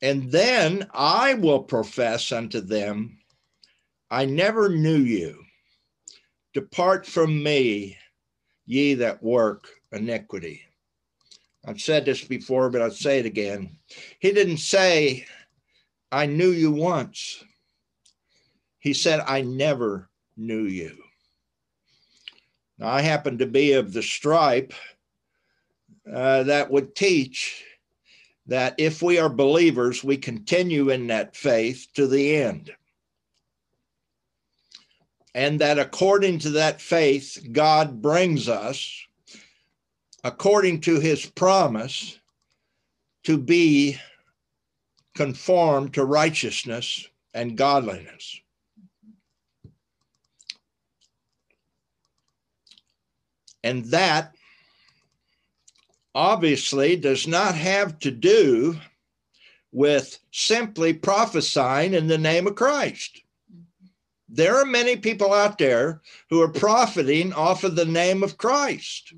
And 0.00 0.30
then 0.30 0.86
I 0.92 1.34
will 1.34 1.62
profess 1.62 2.32
unto 2.32 2.60
them, 2.60 3.18
I 4.10 4.26
never 4.26 4.68
knew 4.68 4.98
you. 4.98 5.44
Depart 6.52 7.06
from 7.06 7.42
me, 7.42 7.96
ye 8.66 8.94
that 8.94 9.22
work 9.22 9.68
iniquity. 9.92 10.62
I've 11.66 11.80
said 11.80 12.04
this 12.04 12.22
before, 12.22 12.70
but 12.70 12.82
I'll 12.82 12.90
say 12.90 13.18
it 13.18 13.26
again. 13.26 13.76
He 14.20 14.32
didn't 14.32 14.58
say, 14.58 15.26
I 16.12 16.26
knew 16.26 16.50
you 16.50 16.70
once. 16.70 17.42
He 18.84 18.92
said, 18.92 19.20
I 19.26 19.40
never 19.40 20.10
knew 20.36 20.64
you. 20.64 20.94
Now, 22.76 22.88
I 22.88 23.00
happen 23.00 23.38
to 23.38 23.46
be 23.46 23.72
of 23.72 23.94
the 23.94 24.02
stripe 24.02 24.74
uh, 26.12 26.42
that 26.42 26.70
would 26.70 26.94
teach 26.94 27.64
that 28.46 28.74
if 28.76 29.00
we 29.00 29.18
are 29.18 29.30
believers, 29.30 30.04
we 30.04 30.18
continue 30.18 30.90
in 30.90 31.06
that 31.06 31.34
faith 31.34 31.88
to 31.94 32.06
the 32.06 32.36
end. 32.36 32.72
And 35.34 35.62
that 35.62 35.78
according 35.78 36.40
to 36.40 36.50
that 36.50 36.78
faith, 36.78 37.38
God 37.52 38.02
brings 38.02 38.50
us, 38.50 39.06
according 40.24 40.82
to 40.82 41.00
his 41.00 41.24
promise, 41.24 42.20
to 43.22 43.38
be 43.38 43.98
conformed 45.14 45.94
to 45.94 46.04
righteousness 46.04 47.08
and 47.32 47.56
godliness. 47.56 48.42
And 53.64 53.86
that 53.86 54.34
obviously 56.14 56.96
does 56.96 57.26
not 57.26 57.54
have 57.54 57.98
to 58.00 58.10
do 58.10 58.76
with 59.72 60.18
simply 60.30 60.92
prophesying 60.92 61.94
in 61.94 62.06
the 62.06 62.18
name 62.18 62.46
of 62.46 62.54
Christ. 62.54 63.22
There 64.28 64.56
are 64.56 64.66
many 64.66 64.96
people 64.96 65.32
out 65.32 65.56
there 65.56 66.02
who 66.28 66.42
are 66.42 66.48
profiting 66.48 67.32
off 67.32 67.64
of 67.64 67.74
the 67.74 67.86
name 67.86 68.22
of 68.22 68.36
Christ. 68.36 69.14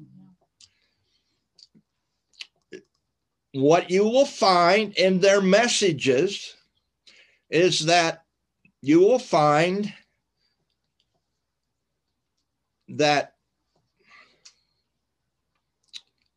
What 3.52 3.90
you 3.90 4.04
will 4.04 4.26
find 4.26 4.94
in 4.96 5.18
their 5.18 5.40
messages 5.40 6.54
is 7.50 7.86
that 7.86 8.22
you 8.80 9.00
will 9.00 9.18
find 9.18 9.92
that 12.88 13.35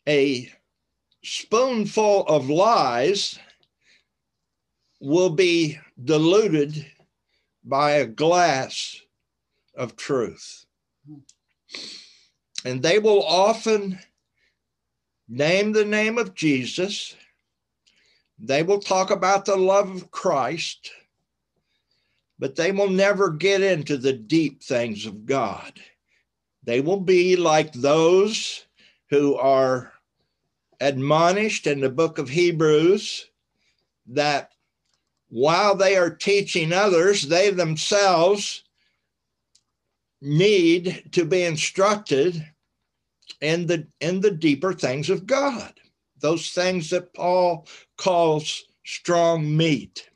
a 0.10 0.52
spoonful 1.24 2.26
of 2.26 2.50
lies 2.50 3.38
will 5.00 5.30
be 5.30 5.78
diluted 6.04 6.84
by 7.64 7.92
a 7.92 8.08
glass 8.08 9.00
of 9.76 9.96
truth. 9.96 10.66
And 12.66 12.82
they 12.82 12.98
will 12.98 13.24
often 13.24 14.00
name 15.28 15.74
the 15.74 15.86
name 15.86 16.18
of 16.18 16.34
Jesus. 16.34 17.16
They 18.40 18.64
will 18.64 18.80
talk 18.80 19.12
about 19.12 19.46
the 19.46 19.58
love 19.58 19.92
of 19.92 20.10
Christ, 20.10 20.90
but 22.40 22.56
they 22.56 22.72
will 22.72 22.90
never 22.90 23.30
get 23.30 23.62
into 23.62 23.96
the 23.96 24.14
deep 24.14 24.64
things 24.64 25.06
of 25.06 25.28
God. 25.28 25.80
They 26.64 26.82
will 26.82 27.00
be 27.00 27.36
like 27.36 27.74
those 27.74 28.66
who 29.12 29.36
are 29.36 29.94
admonished 30.80 31.68
in 31.68 31.82
the 31.82 31.90
book 31.90 32.18
of 32.18 32.30
Hebrews 32.30 33.30
that 34.08 34.52
while 35.30 35.76
they 35.76 35.96
are 35.96 36.10
teaching 36.10 36.74
others, 36.74 37.24
they 37.24 37.52
themselves 37.52 38.64
need 40.22 41.10
to 41.12 41.26
be 41.26 41.44
instructed 41.44 42.46
in 43.42 43.68
the 43.68 43.88
in 44.02 44.20
the 44.22 44.32
deeper 44.32 44.74
things 44.74 45.10
of 45.10 45.26
God, 45.26 45.74
those 46.20 46.50
things 46.52 46.90
that 46.90 47.14
Paul 47.14 47.68
calls 47.98 48.66
strong 48.86 49.56
meat. 49.56 50.10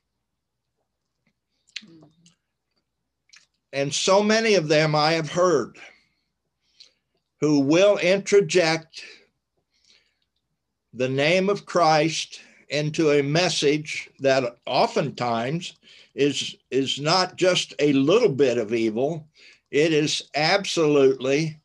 And 3.71 3.93
so 3.93 4.21
many 4.21 4.55
of 4.55 4.67
them 4.67 4.93
I 4.93 5.13
have 5.13 5.31
heard 5.31 5.77
who 7.39 7.59
will 7.59 7.97
interject 7.97 9.03
the 10.93 11.09
name 11.09 11.49
of 11.49 11.65
Christ 11.65 12.41
into 12.69 13.11
a 13.11 13.23
message 13.23 14.09
that 14.19 14.57
oftentimes 14.65 15.75
is 16.15 16.55
is 16.71 16.99
not 16.99 17.35
just 17.35 17.73
a 17.79 17.93
little 17.93 18.29
bit 18.29 18.57
of 18.57 18.73
evil 18.73 19.27
it 19.73 19.91
is 19.91 20.29
absolutely 20.35 21.59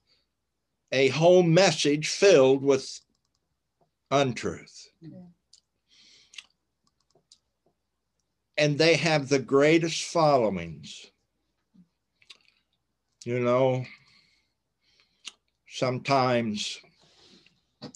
a 0.92 1.08
whole 1.08 1.42
message 1.42 2.08
filled 2.08 2.62
with 2.62 3.00
untruth. 4.10 4.88
And 8.56 8.78
they 8.78 8.96
have 8.96 9.28
the 9.28 9.38
greatest 9.38 10.04
followings. 10.04 11.10
You 13.26 13.40
know 13.40 13.84
sometimes 15.68 16.80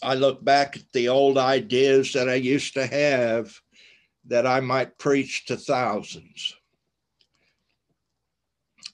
I 0.02 0.14
look 0.14 0.44
back 0.44 0.76
at 0.76 0.92
the 0.92 1.08
old 1.08 1.38
ideas 1.38 2.12
that 2.12 2.28
I 2.28 2.34
used 2.34 2.74
to 2.74 2.86
have 2.86 3.54
that 4.26 4.46
I 4.46 4.60
might 4.60 4.98
preach 4.98 5.46
to 5.46 5.56
thousands. 5.56 6.54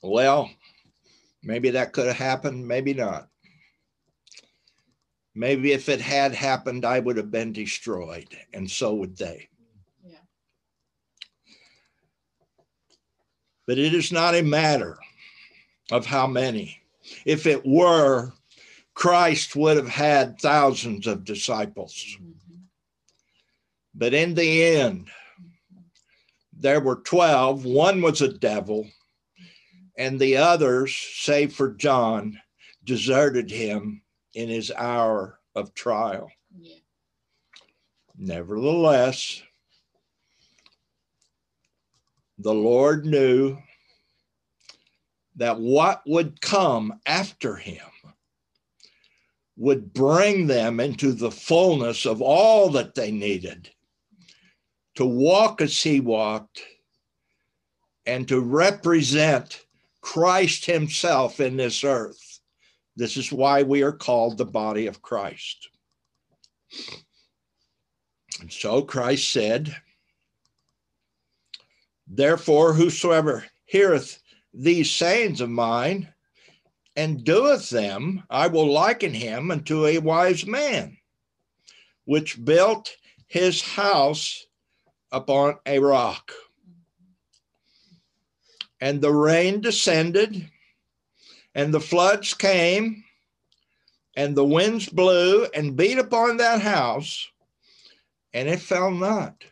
Well, 0.03 0.51
maybe 1.43 1.71
that 1.71 1.93
could 1.93 2.07
have 2.07 2.17
happened, 2.17 2.67
maybe 2.67 2.95
not. 2.95 3.29
Maybe 5.35 5.73
if 5.73 5.89
it 5.89 6.01
had 6.01 6.35
happened, 6.35 6.85
I 6.85 6.99
would 6.99 7.17
have 7.17 7.31
been 7.31 7.53
destroyed, 7.53 8.37
and 8.53 8.69
so 8.69 8.95
would 8.95 9.17
they. 9.17 9.49
Yeah. 10.05 10.19
But 13.67 13.79
it 13.79 13.95
is 13.95 14.11
not 14.11 14.35
a 14.35 14.43
matter 14.43 14.99
of 15.93 16.07
how 16.07 16.27
many. 16.27 16.81
If 17.25 17.47
it 17.47 17.65
were, 17.65 18.33
Christ 18.99 19.55
would 19.55 19.77
have 19.77 19.89
had 19.89 20.41
thousands 20.41 21.07
of 21.07 21.25
disciples. 21.25 22.19
But 23.95 24.13
in 24.13 24.35
the 24.35 24.65
end, 24.65 25.09
there 26.53 26.81
were 26.81 26.97
12. 26.97 27.65
One 27.65 28.03
was 28.03 28.23
a 28.23 28.33
devil, 28.33 28.89
and 29.97 30.19
the 30.19 30.39
others, 30.39 30.97
save 31.15 31.53
for 31.53 31.75
John, 31.75 32.41
deserted 32.83 33.53
him 33.53 34.03
in 34.35 34.49
his 34.49 34.73
hour 34.73 35.39
of 35.55 35.75
trial. 35.75 36.33
Yeah. 36.59 36.75
Nevertheless, 38.17 39.45
the 42.37 42.53
Lord 42.53 43.07
knew 43.07 43.59
that 45.37 45.61
what 45.61 46.03
would 46.05 46.41
come 46.41 46.99
after 47.07 47.55
him 47.55 47.87
would 49.59 49.93
bring 49.93 50.47
them 50.47 50.79
into 50.79 51.13
the 51.13 51.33
fullness 51.33 52.07
of 52.07 52.23
all 52.23 52.71
that 52.71 52.95
they 52.95 53.11
needed 53.11 53.69
to 54.95 55.05
walk 55.05 55.61
as 55.61 55.83
he 55.83 55.99
walked 55.99 56.63
and 58.07 58.27
to 58.29 58.41
represent 58.41 59.67
Christ 60.01 60.65
himself 60.65 61.41
in 61.41 61.57
this 61.57 61.83
earth. 61.83 62.41
This 62.97 63.17
is 63.17 63.33
why 63.33 63.65
we 63.65 63.83
are 63.83 63.93
called 63.93 64.39
the 64.39 64.45
body 64.45 64.87
of 64.87 65.03
Christ. 65.03 65.69
And 68.41 68.53
so 68.53 68.83
Christ 68.83 69.33
said, 69.33 69.75
Therefore, 72.07 72.75
whosoever 72.75 73.45
heareth 73.67 74.23
these 74.55 74.91
sayings 74.91 75.41
of 75.41 75.51
mine 75.51 76.13
and 76.99 77.23
doeth 77.23 77.71
them, 77.71 78.25
I 78.29 78.49
will 78.49 78.67
liken 78.73 79.15
him 79.15 79.53
unto 79.53 79.87
a 79.87 79.99
wise 79.99 80.45
man, 80.45 80.99
which 82.07 82.45
built 82.45 82.97
his 83.29 83.63
house 83.63 84.49
upon 85.13 85.59
a 85.65 85.79
rock. 85.79 86.33
And 88.81 89.01
the 89.01 89.13
rain 89.13 89.61
descended, 89.61 90.51
and 91.55 91.73
the 91.73 91.81
floods 91.81 92.35
came, 92.35 93.05
and 94.17 94.37
the 94.37 94.45
winds 94.45 94.89
blew 94.89 95.45
and 95.55 95.77
beat 95.77 95.99
upon 95.99 96.39
that 96.39 96.61
house, 96.61 97.29
and 98.33 98.49
it 98.49 98.59
fell 98.59 98.91
not. 98.91 99.45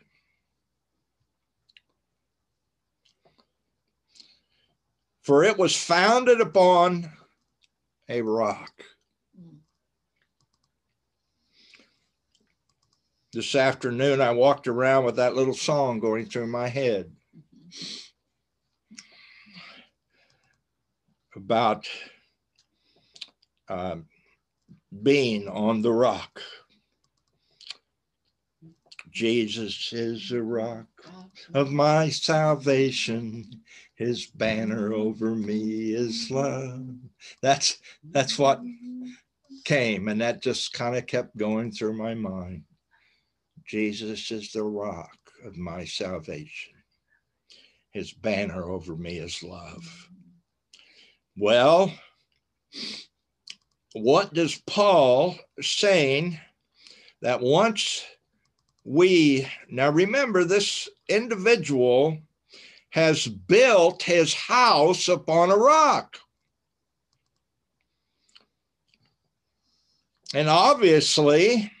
For 5.21 5.45
it 5.45 5.57
was 5.57 5.81
founded 5.81 6.41
upon 6.41 7.16
a 8.09 8.21
rock. 8.21 8.71
This 13.33 13.55
afternoon, 13.55 14.21
I 14.21 14.31
walked 14.31 14.67
around 14.67 15.05
with 15.05 15.17
that 15.17 15.35
little 15.35 15.53
song 15.53 15.99
going 15.99 16.25
through 16.25 16.47
my 16.47 16.67
head 16.67 17.11
about 21.35 21.87
uh, 23.69 23.97
being 25.03 25.47
on 25.47 25.81
the 25.81 25.91
rock. 25.91 26.41
Jesus 29.11 29.91
is 29.93 30.29
the 30.29 30.41
rock 30.41 30.85
of 31.53 31.71
my 31.71 32.09
salvation. 32.09 33.45
His 33.97 34.27
banner 34.27 34.93
over 34.93 35.33
me 35.33 35.93
is 35.93 36.29
love. 36.29 36.85
That's 37.41 37.79
that's 38.03 38.37
what 38.37 38.61
came, 39.65 40.07
and 40.07 40.21
that 40.21 40.43
just 40.43 40.71
kind 40.73 40.95
of 40.95 41.07
kept 41.07 41.35
going 41.35 41.71
through 41.71 41.97
my 41.97 42.13
mind. 42.13 42.63
Jesus 43.65 44.29
is 44.29 44.51
the 44.51 44.63
rock 44.63 45.17
of 45.43 45.57
my 45.57 45.83
salvation. 45.83 46.73
His 47.89 48.13
banner 48.13 48.69
over 48.69 48.95
me 48.95 49.17
is 49.17 49.41
love. 49.41 50.09
Well, 51.35 51.91
what 53.93 54.31
does 54.31 54.61
Paul 54.67 55.39
saying 55.59 56.39
that 57.23 57.41
once 57.41 58.05
we, 58.83 59.47
now 59.69 59.89
remember, 59.89 60.43
this 60.43 60.87
individual 61.09 62.19
has 62.89 63.27
built 63.27 64.03
his 64.03 64.33
house 64.33 65.07
upon 65.07 65.51
a 65.51 65.57
rock. 65.57 66.19
And 70.33 70.49
obviously, 70.49 71.71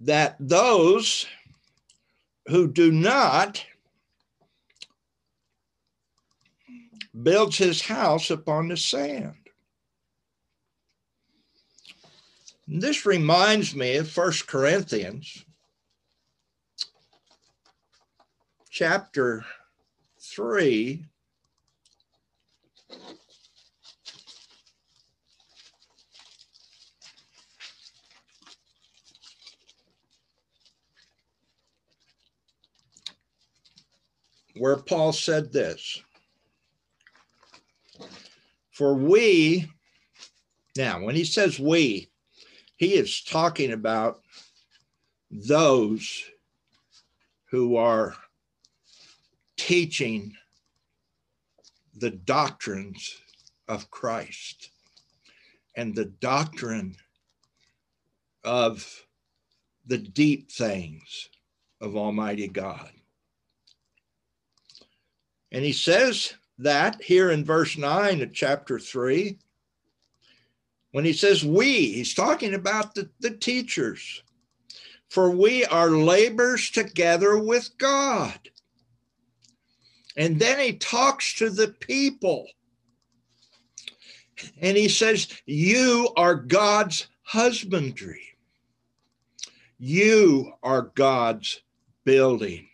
that 0.00 0.36
those 0.40 1.26
who 2.48 2.66
do 2.70 2.90
not 2.90 3.64
builds 7.22 7.58
his 7.58 7.82
house 7.82 8.30
upon 8.30 8.68
the 8.68 8.76
sand. 8.76 9.36
This 12.66 13.04
reminds 13.04 13.74
me 13.74 13.96
of 13.96 14.10
First 14.10 14.46
Corinthians 14.46 15.44
chapter 18.72 19.44
3 20.18 21.04
where 34.56 34.76
Paul 34.76 35.12
said 35.12 35.52
this 35.52 36.02
For 38.70 38.94
we, 38.94 39.70
now 40.78 41.04
when 41.04 41.14
he 41.14 41.24
says 41.24 41.60
we, 41.60 42.08
he 42.76 42.94
is 42.94 43.22
talking 43.22 43.72
about 43.72 44.22
those 45.30 46.24
who 47.50 47.76
are 47.76 48.16
teaching 49.62 50.34
the 51.94 52.10
doctrines 52.10 53.20
of 53.68 53.92
Christ 53.92 54.70
and 55.76 55.94
the 55.94 56.06
doctrine 56.06 56.96
of 58.42 59.04
the 59.86 59.98
deep 59.98 60.50
things 60.50 61.28
of 61.80 61.96
Almighty 61.96 62.48
God. 62.48 62.90
And 65.52 65.64
he 65.64 65.72
says 65.72 66.34
that 66.58 67.00
here 67.00 67.30
in 67.30 67.44
verse 67.44 67.78
9 67.78 68.20
of 68.20 68.32
chapter 68.32 68.80
3. 68.80 69.38
When 70.90 71.04
he 71.04 71.12
says 71.12 71.44
we, 71.44 71.92
he's 71.92 72.14
talking 72.14 72.54
about 72.54 72.96
the, 72.96 73.08
the 73.20 73.30
teachers. 73.30 74.24
For 75.08 75.30
we 75.30 75.64
are 75.66 75.90
labors 75.90 76.68
together 76.68 77.38
with 77.38 77.70
God. 77.78 78.48
And 80.16 80.38
then 80.38 80.58
he 80.58 80.74
talks 80.74 81.34
to 81.34 81.50
the 81.50 81.68
people. 81.68 82.46
And 84.60 84.76
he 84.76 84.88
says, 84.88 85.28
You 85.46 86.10
are 86.16 86.34
God's 86.34 87.06
husbandry. 87.22 88.22
You 89.78 90.52
are 90.62 90.92
God's 90.94 91.60
building. 92.04 92.68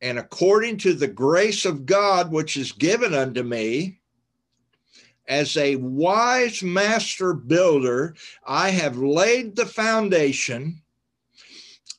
And 0.00 0.18
according 0.18 0.78
to 0.78 0.92
the 0.92 1.08
grace 1.08 1.64
of 1.64 1.86
God, 1.86 2.30
which 2.30 2.56
is 2.56 2.72
given 2.72 3.14
unto 3.14 3.42
me, 3.42 4.00
as 5.28 5.56
a 5.56 5.76
wise 5.76 6.62
master 6.62 7.32
builder, 7.32 8.14
I 8.46 8.70
have 8.70 8.96
laid 8.96 9.56
the 9.56 9.66
foundation, 9.66 10.82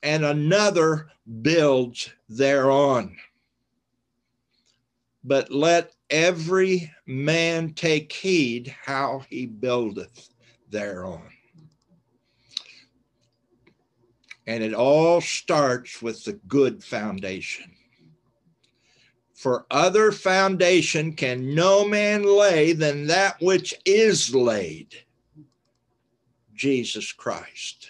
and 0.04 0.24
another 0.24 1.10
builds 1.42 2.10
thereon. 2.30 3.16
But 5.24 5.52
let 5.52 5.94
every 6.10 6.92
man 7.06 7.74
take 7.74 8.12
heed 8.14 8.74
how 8.84 9.26
he 9.30 9.46
buildeth 9.46 10.30
thereon. 10.70 11.30
And 14.46 14.64
it 14.64 14.74
all 14.74 15.20
starts 15.20 16.02
with 16.02 16.24
the 16.24 16.34
good 16.48 16.82
foundation. 16.84 17.72
For 19.36 19.66
other 19.70 20.12
foundation 20.12 21.14
can 21.14 21.54
no 21.54 21.88
man 21.88 22.24
lay 22.24 22.74
than 22.74 23.08
that 23.08 23.40
which 23.42 23.76
is 23.86 24.34
laid, 24.34 24.96
Jesus 26.56 27.12
Christ. 27.12 27.90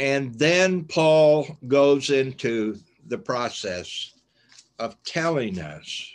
And 0.00 0.34
then 0.38 0.84
Paul 0.84 1.58
goes 1.68 2.08
into 2.08 2.78
the 3.08 3.18
process 3.18 4.14
of 4.78 4.96
telling 5.04 5.60
us 5.60 6.10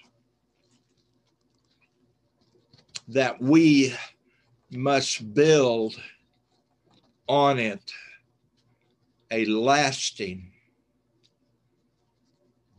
that 3.07 3.39
we 3.39 3.93
must 4.71 5.35
build 5.35 6.01
on 7.29 7.59
it 7.59 7.93
a 9.29 9.45
lasting 9.45 10.51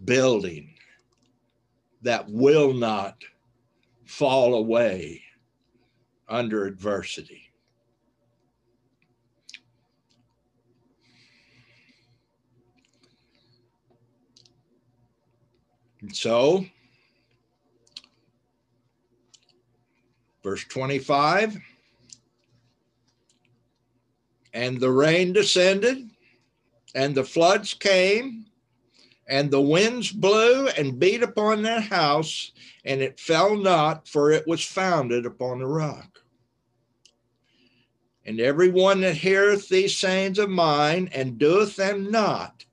building 0.04 0.74
that 2.02 2.28
will 2.28 2.72
not 2.72 3.22
fall 4.06 4.56
away 4.56 5.22
under 6.28 6.64
adversity. 6.64 7.52
And 16.06 16.14
so, 16.14 16.64
verse 20.44 20.62
25 20.62 21.58
and 24.54 24.78
the 24.78 24.92
rain 24.92 25.32
descended, 25.32 26.08
and 26.94 27.12
the 27.12 27.24
floods 27.24 27.74
came 27.74 28.46
and 29.26 29.50
the 29.50 29.60
winds 29.60 30.12
blew 30.12 30.68
and 30.68 31.00
beat 31.00 31.24
upon 31.24 31.62
that 31.62 31.82
house, 31.82 32.52
and 32.84 33.02
it 33.02 33.18
fell 33.18 33.56
not, 33.56 34.06
for 34.06 34.30
it 34.30 34.46
was 34.46 34.64
founded 34.64 35.26
upon 35.26 35.60
a 35.60 35.66
rock. 35.66 36.20
And 38.24 38.38
every 38.38 38.68
one 38.68 39.00
that 39.00 39.16
heareth 39.16 39.68
these 39.68 39.96
sayings 39.96 40.38
of 40.38 40.50
mine 40.50 41.10
and 41.12 41.36
doeth 41.36 41.74
them 41.74 42.12
not 42.12 42.65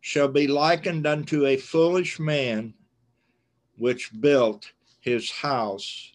shall 0.00 0.28
be 0.28 0.46
likened 0.46 1.06
unto 1.06 1.46
a 1.46 1.56
foolish 1.56 2.18
man 2.18 2.74
which 3.76 4.10
built 4.20 4.72
his 5.00 5.30
house 5.30 6.12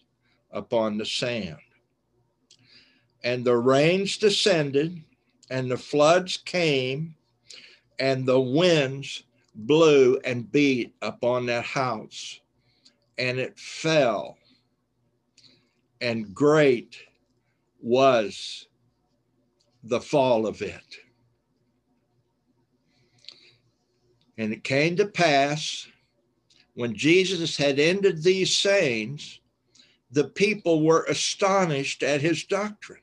upon 0.50 0.98
the 0.98 1.06
sand. 1.06 1.56
And 3.22 3.44
the 3.44 3.56
rains 3.56 4.16
descended, 4.16 5.02
and 5.50 5.70
the 5.70 5.76
floods 5.76 6.36
came, 6.36 7.16
and 7.98 8.26
the 8.26 8.40
winds 8.40 9.24
blew 9.54 10.18
and 10.24 10.50
beat 10.50 10.94
upon 11.02 11.46
that 11.46 11.64
house, 11.64 12.40
and 13.18 13.38
it 13.38 13.58
fell, 13.58 14.36
and 16.00 16.34
great 16.34 16.98
was 17.80 18.68
the 19.82 20.00
fall 20.00 20.46
of 20.46 20.62
it. 20.62 21.05
And 24.38 24.52
it 24.52 24.64
came 24.64 24.96
to 24.96 25.06
pass 25.06 25.86
when 26.74 26.94
Jesus 26.94 27.56
had 27.56 27.78
ended 27.78 28.22
these 28.22 28.56
sayings, 28.56 29.40
the 30.10 30.24
people 30.24 30.82
were 30.84 31.04
astonished 31.04 32.02
at 32.02 32.20
his 32.20 32.44
doctrine. 32.44 33.00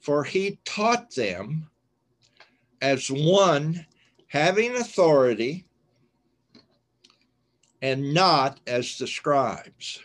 For 0.00 0.24
he 0.24 0.58
taught 0.64 1.14
them 1.14 1.68
as 2.80 3.10
one 3.10 3.86
having 4.28 4.74
authority 4.76 5.66
and 7.82 8.14
not 8.14 8.58
as 8.66 8.96
the 8.98 9.06
scribes. 9.06 10.02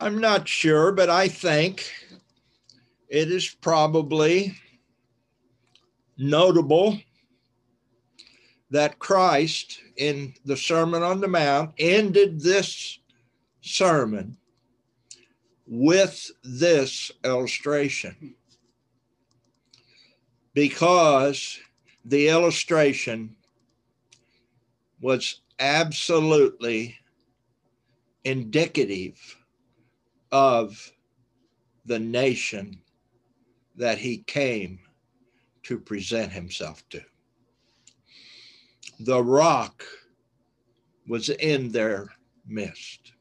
I'm 0.00 0.18
not 0.18 0.48
sure, 0.48 0.92
but 0.92 1.10
I 1.10 1.28
think 1.28 1.92
it 3.08 3.30
is 3.30 3.54
probably 3.60 4.56
notable 6.22 6.98
that 8.70 8.98
Christ 8.98 9.80
in 9.96 10.32
the 10.44 10.56
Sermon 10.56 11.02
on 11.02 11.20
the 11.20 11.28
Mount 11.28 11.72
ended 11.78 12.40
this 12.40 12.98
sermon 13.60 14.36
with 15.66 16.30
this 16.42 17.10
illustration. 17.24 18.34
Because 20.54 21.58
the 22.04 22.28
illustration 22.28 23.36
was 25.00 25.40
absolutely 25.58 26.96
indicative 28.24 29.36
of 30.30 30.92
the 31.84 31.98
nation 31.98 32.80
that 33.76 33.98
he 33.98 34.18
came 34.18 34.78
to 35.64 35.78
present 35.78 36.32
himself 36.32 36.88
to. 36.90 37.02
The 39.00 39.22
rock 39.22 39.84
was 41.06 41.28
in 41.28 41.70
their 41.72 42.12
midst. 42.46 43.12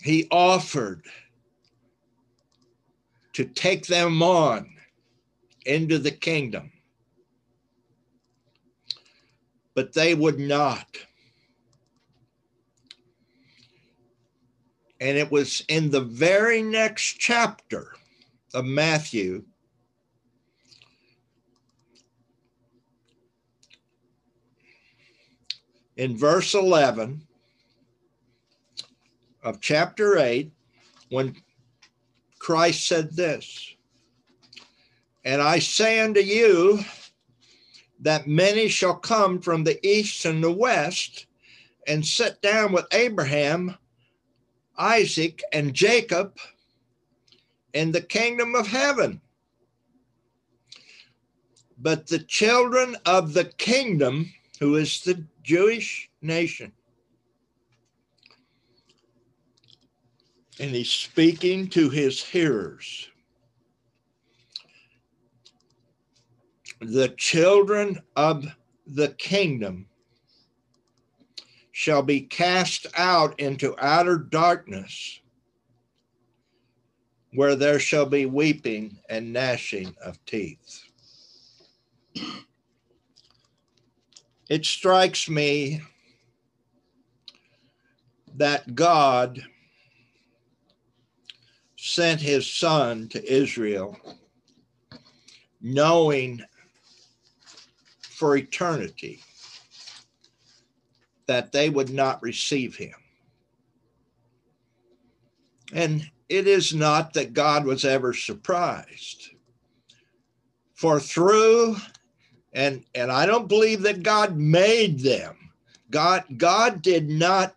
He 0.00 0.26
offered 0.30 1.06
to 3.32 3.44
take 3.44 3.86
them 3.86 4.22
on 4.22 4.68
into 5.64 5.98
the 5.98 6.10
kingdom, 6.10 6.72
but 9.74 9.92
they 9.92 10.14
would 10.14 10.38
not. 10.38 10.98
And 15.00 15.16
it 15.16 15.30
was 15.30 15.64
in 15.68 15.90
the 15.90 16.00
very 16.00 16.62
next 16.62 17.18
chapter 17.18 17.92
of 18.54 18.64
Matthew 18.64 19.44
in 25.96 26.16
verse 26.16 26.54
11 26.54 27.22
of 29.42 29.60
chapter 29.60 30.18
8 30.18 30.50
when 31.10 31.36
Christ 32.38 32.86
said 32.86 33.14
this 33.14 33.74
And 35.24 35.42
I 35.42 35.58
say 35.58 36.00
unto 36.00 36.20
you 36.20 36.80
that 38.00 38.26
many 38.26 38.68
shall 38.68 38.96
come 38.96 39.40
from 39.40 39.64
the 39.64 39.84
east 39.86 40.24
and 40.24 40.42
the 40.42 40.52
west 40.52 41.26
and 41.86 42.04
sit 42.04 42.40
down 42.42 42.72
with 42.72 42.86
Abraham, 42.92 43.76
Isaac, 44.76 45.42
and 45.52 45.74
Jacob 45.74 46.36
in 47.72 47.92
the 47.92 48.00
kingdom 48.00 48.54
of 48.54 48.66
heaven. 48.66 49.20
But 51.78 52.06
the 52.06 52.20
children 52.20 52.96
of 53.06 53.34
the 53.34 53.44
kingdom, 53.44 54.32
who 54.60 54.76
is 54.76 55.02
the 55.02 55.24
Jewish 55.42 56.10
nation, 56.20 56.72
and 60.60 60.70
he's 60.70 60.90
speaking 60.90 61.68
to 61.68 61.90
his 61.90 62.22
hearers. 62.22 63.08
The 66.80 67.08
children 67.16 68.00
of 68.16 68.44
the 68.86 69.08
kingdom 69.08 69.86
shall 71.72 72.02
be 72.02 72.20
cast 72.20 72.86
out 72.96 73.38
into 73.40 73.74
outer 73.78 74.18
darkness, 74.18 75.20
where 77.32 77.56
there 77.56 77.78
shall 77.78 78.06
be 78.06 78.26
weeping 78.26 78.98
and 79.08 79.32
gnashing 79.32 79.94
of 80.04 80.22
teeth. 80.26 80.84
It 84.52 84.66
strikes 84.66 85.30
me 85.30 85.80
that 88.34 88.74
God 88.74 89.42
sent 91.78 92.20
his 92.20 92.52
son 92.52 93.08
to 93.08 93.32
Israel, 93.32 93.98
knowing 95.62 96.42
for 98.02 98.36
eternity 98.36 99.22
that 101.28 101.50
they 101.52 101.70
would 101.70 101.88
not 101.88 102.22
receive 102.22 102.76
him. 102.76 102.92
And 105.72 106.10
it 106.28 106.46
is 106.46 106.74
not 106.74 107.14
that 107.14 107.32
God 107.32 107.64
was 107.64 107.86
ever 107.86 108.12
surprised. 108.12 109.30
For 110.74 111.00
through 111.00 111.76
and 112.52 112.84
and 112.94 113.10
I 113.10 113.26
don't 113.26 113.48
believe 113.48 113.82
that 113.82 114.02
God 114.02 114.36
made 114.36 115.00
them. 115.00 115.36
God 115.90 116.24
God 116.36 116.82
did 116.82 117.08
not 117.08 117.54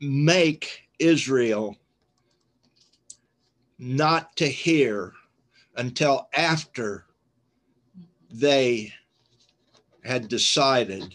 make 0.00 0.82
Israel 0.98 1.76
not 3.78 4.36
to 4.36 4.46
hear 4.46 5.12
until 5.76 6.28
after 6.34 7.04
they 8.30 8.92
had 10.04 10.28
decided 10.28 11.14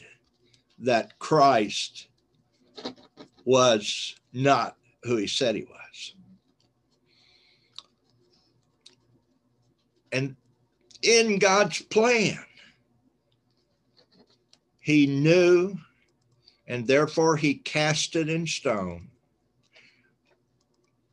that 0.79 1.17
Christ 1.19 2.07
was 3.45 4.15
not 4.33 4.77
who 5.03 5.17
he 5.17 5.27
said 5.27 5.55
he 5.55 5.63
was. 5.63 6.15
And 10.11 10.35
in 11.01 11.39
God's 11.39 11.81
plan, 11.81 12.39
he 14.79 15.07
knew, 15.07 15.75
and 16.67 16.87
therefore 16.87 17.37
he 17.37 17.55
cast 17.55 18.15
it 18.15 18.29
in 18.29 18.47
stone 18.47 19.09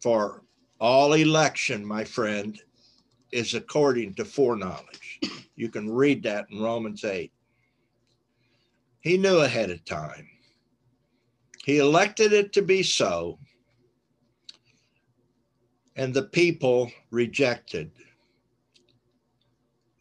for 0.01 0.43
all 0.81 1.13
election, 1.15 1.85
my 1.85 2.05
friend, 2.05 2.61
is 3.33 3.55
according 3.55 4.15
to 4.15 4.25
foreknowledge. 4.25 5.21
You 5.57 5.69
can 5.69 5.91
read 5.91 6.23
that 6.23 6.47
in 6.51 6.63
Romans 6.63 7.05
8. 7.05 7.33
He 9.01 9.19
knew 9.19 9.39
ahead 9.39 9.71
of 9.71 9.85
time. 9.85 10.29
He 11.65 11.79
elected 11.79 12.33
it 12.33 12.53
to 12.55 12.63
be 12.63 12.83
so, 12.83 13.39
and 15.97 16.15
the 16.15 16.23
people 16.23 16.91
rejected 17.11 17.91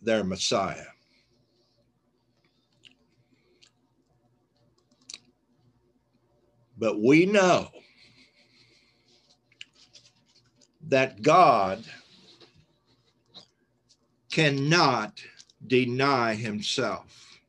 their 0.01 0.23
Messiah. 0.23 0.85
But 6.77 7.01
we 7.01 7.25
know 7.25 7.69
that 10.87 11.21
God 11.21 11.83
cannot 14.31 15.19
deny 15.65 16.35
himself. 16.35 17.39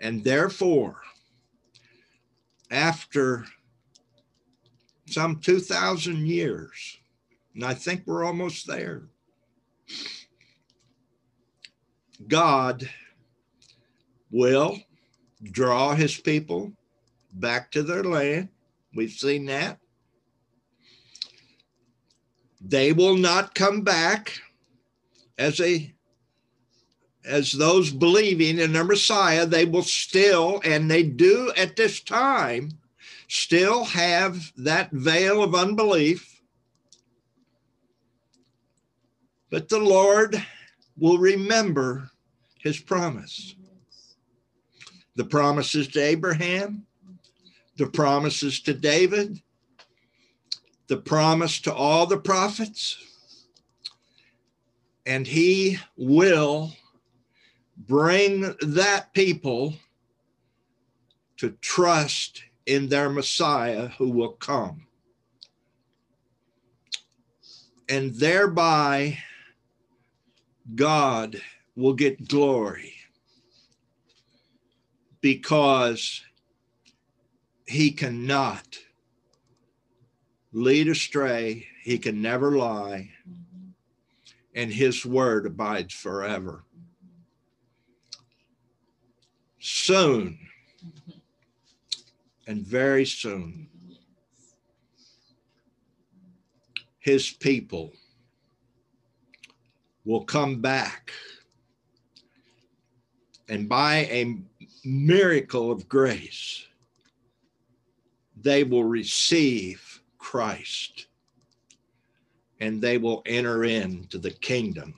And 0.00 0.22
therefore, 0.22 1.00
after 2.70 3.44
some 5.06 5.40
2,000 5.40 6.26
years, 6.26 6.98
and 7.54 7.64
I 7.64 7.74
think 7.74 8.02
we're 8.06 8.24
almost 8.24 8.66
there, 8.66 9.02
God 12.26 12.88
will 14.30 14.78
draw 15.42 15.94
his 15.94 16.16
people 16.16 16.72
back 17.32 17.70
to 17.72 17.82
their 17.82 18.02
land. 18.02 18.48
We've 18.94 19.10
seen 19.10 19.46
that. 19.46 19.78
They 22.60 22.92
will 22.92 23.16
not 23.16 23.54
come 23.54 23.82
back 23.82 24.40
as 25.38 25.60
a 25.60 25.94
as 27.24 27.52
those 27.52 27.90
believing 27.90 28.58
in 28.58 28.72
their 28.72 28.84
Messiah, 28.84 29.44
they 29.44 29.66
will 29.66 29.82
still, 29.82 30.62
and 30.64 30.90
they 30.90 31.02
do 31.02 31.52
at 31.56 31.76
this 31.76 32.00
time, 32.00 32.70
still 33.28 33.84
have 33.84 34.50
that 34.56 34.90
veil 34.92 35.42
of 35.42 35.54
unbelief. 35.54 36.40
But 39.50 39.68
the 39.68 39.78
Lord 39.78 40.42
will 40.98 41.18
remember 41.18 42.10
his 42.58 42.78
promise. 42.78 43.54
The 45.16 45.24
promises 45.24 45.88
to 45.88 46.00
Abraham, 46.00 46.86
the 47.76 47.86
promises 47.86 48.60
to 48.62 48.74
David, 48.74 49.40
the 50.88 50.96
promise 50.96 51.60
to 51.62 51.74
all 51.74 52.06
the 52.06 52.18
prophets, 52.18 52.96
and 55.06 55.26
he 55.26 55.78
will 55.96 56.72
bring 57.76 58.54
that 58.60 59.12
people 59.14 59.74
to 61.38 61.50
trust 61.60 62.42
in 62.66 62.88
their 62.88 63.08
Messiah 63.08 63.88
who 63.98 64.10
will 64.10 64.32
come. 64.32 64.86
And 67.88 68.14
thereby, 68.14 69.18
God 70.74 71.40
will 71.76 71.94
get 71.94 72.28
glory 72.28 72.94
because 75.20 76.22
he 77.66 77.90
cannot 77.90 78.78
lead 80.52 80.88
astray, 80.88 81.66
he 81.82 81.98
can 81.98 82.22
never 82.22 82.56
lie, 82.56 83.10
and 84.54 84.72
his 84.72 85.04
word 85.04 85.46
abides 85.46 85.94
forever. 85.94 86.64
Soon, 89.60 90.38
and 92.46 92.66
very 92.66 93.04
soon, 93.04 93.68
his 96.98 97.30
people 97.30 97.92
will 100.08 100.24
come 100.24 100.58
back 100.62 101.12
and 103.50 103.68
by 103.68 104.06
a 104.06 104.38
miracle 104.82 105.70
of 105.70 105.86
grace, 105.86 106.66
they 108.40 108.64
will 108.64 108.84
receive 108.84 110.00
Christ 110.16 111.08
and 112.58 112.80
they 112.80 112.96
will 112.96 113.22
enter 113.26 113.64
into 113.64 114.16
the 114.16 114.30
kingdom 114.30 114.94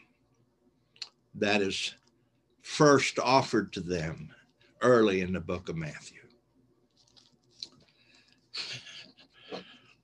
that 1.35 1.61
is 1.61 1.93
first 2.63 3.19
offered 3.19 3.73
to 3.73 3.81
them 3.81 4.31
early 4.81 5.23
in 5.23 5.33
the 5.33 5.41
book 5.41 5.69
of 5.69 5.77
Matthew. 5.77 6.21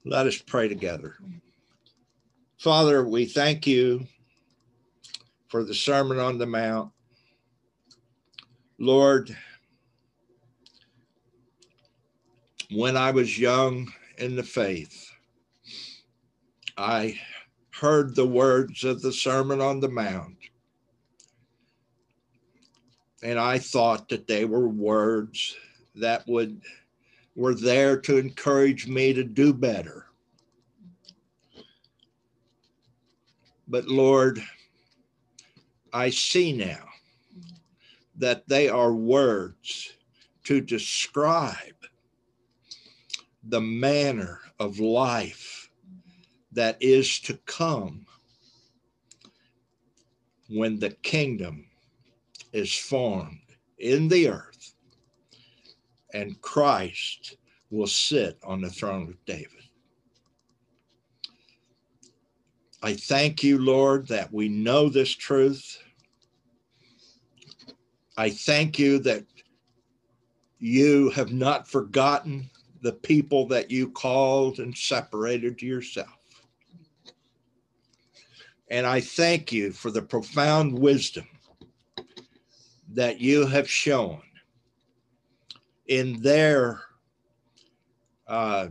Let 0.04 0.26
us 0.26 0.38
pray 0.38 0.66
together. 0.66 1.14
Father, 2.58 3.04
we 3.04 3.24
thank 3.24 3.68
you 3.68 4.04
for 5.48 5.64
the 5.64 5.74
Sermon 5.74 6.18
on 6.18 6.38
the 6.38 6.46
Mount. 6.46 6.90
Lord, 8.78 9.36
when 12.70 12.96
I 12.96 13.10
was 13.10 13.38
young 13.38 13.92
in 14.18 14.36
the 14.36 14.42
faith, 14.42 15.10
I 16.76 17.18
heard 17.72 18.14
the 18.14 18.26
words 18.26 18.84
of 18.84 19.02
the 19.02 19.12
Sermon 19.12 19.60
on 19.60 19.80
the 19.80 19.88
Mount. 19.88 20.36
And 23.22 23.38
I 23.38 23.58
thought 23.58 24.08
that 24.08 24.26
they 24.26 24.44
were 24.44 24.68
words 24.68 25.56
that 25.94 26.26
would 26.26 26.60
were 27.34 27.54
there 27.54 27.98
to 28.00 28.16
encourage 28.16 28.86
me 28.86 29.12
to 29.12 29.22
do 29.22 29.52
better. 29.52 30.06
But 33.68 33.86
Lord, 33.88 34.42
I 35.96 36.10
see 36.10 36.52
now 36.52 36.84
that 38.16 38.46
they 38.46 38.68
are 38.68 38.92
words 38.92 39.94
to 40.44 40.60
describe 40.60 41.86
the 43.42 43.62
manner 43.62 44.40
of 44.60 44.78
life 44.78 45.70
that 46.52 46.76
is 46.82 47.18
to 47.20 47.38
come 47.46 48.04
when 50.50 50.78
the 50.78 50.90
kingdom 50.90 51.66
is 52.52 52.74
formed 52.74 53.56
in 53.78 54.08
the 54.08 54.28
earth 54.28 54.74
and 56.12 56.38
Christ 56.42 57.38
will 57.70 57.86
sit 57.86 58.38
on 58.44 58.60
the 58.60 58.68
throne 58.68 59.08
of 59.08 59.24
David. 59.24 59.64
I 62.82 62.92
thank 62.92 63.42
you, 63.42 63.56
Lord, 63.56 64.08
that 64.08 64.30
we 64.30 64.50
know 64.50 64.90
this 64.90 65.10
truth. 65.10 65.82
I 68.16 68.30
thank 68.30 68.78
you 68.78 68.98
that 69.00 69.24
you 70.58 71.10
have 71.10 71.32
not 71.32 71.68
forgotten 71.68 72.48
the 72.82 72.92
people 72.92 73.46
that 73.48 73.70
you 73.70 73.90
called 73.90 74.58
and 74.58 74.76
separated 74.76 75.58
to 75.58 75.66
yourself. 75.66 76.08
And 78.70 78.86
I 78.86 79.00
thank 79.00 79.52
you 79.52 79.72
for 79.72 79.90
the 79.90 80.02
profound 80.02 80.78
wisdom 80.78 81.26
that 82.92 83.20
you 83.20 83.46
have 83.46 83.68
shown 83.68 84.22
in 85.86 86.20
their 86.22 86.80
uh, 88.26 88.68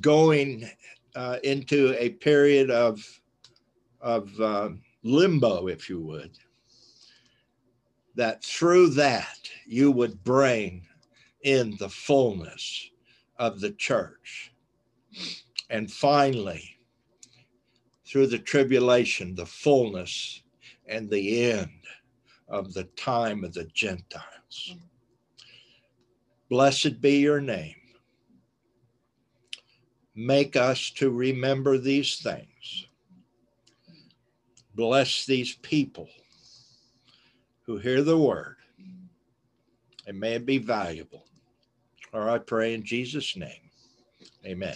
going 0.00 0.68
uh, 1.14 1.38
into 1.44 1.94
a 1.98 2.10
period 2.10 2.70
of, 2.70 3.00
of 4.00 4.28
uh, 4.40 4.70
limbo, 5.02 5.68
if 5.68 5.88
you 5.88 6.00
would, 6.00 6.36
that 8.18 8.42
through 8.42 8.88
that 8.88 9.48
you 9.64 9.92
would 9.92 10.24
bring 10.24 10.84
in 11.42 11.76
the 11.78 11.88
fullness 11.88 12.90
of 13.38 13.60
the 13.60 13.70
church. 13.70 14.52
And 15.70 15.90
finally, 15.90 16.76
through 18.04 18.26
the 18.26 18.40
tribulation, 18.40 19.36
the 19.36 19.46
fullness 19.46 20.42
and 20.88 21.08
the 21.08 21.52
end 21.52 21.70
of 22.48 22.74
the 22.74 22.84
time 22.96 23.44
of 23.44 23.54
the 23.54 23.66
Gentiles. 23.66 24.74
Blessed 26.50 27.00
be 27.00 27.18
your 27.18 27.40
name. 27.40 27.76
Make 30.16 30.56
us 30.56 30.90
to 30.96 31.10
remember 31.10 31.78
these 31.78 32.16
things. 32.16 32.88
Bless 34.74 35.24
these 35.24 35.54
people 35.54 36.08
who 37.68 37.76
hear 37.76 38.02
the 38.02 38.16
word 38.16 38.56
and 40.06 40.18
may 40.18 40.32
it 40.32 40.46
be 40.46 40.56
valuable. 40.56 41.26
Or 42.14 42.30
I 42.30 42.38
pray 42.38 42.72
in 42.72 42.82
Jesus' 42.82 43.36
name. 43.36 43.70
Amen. 44.46 44.74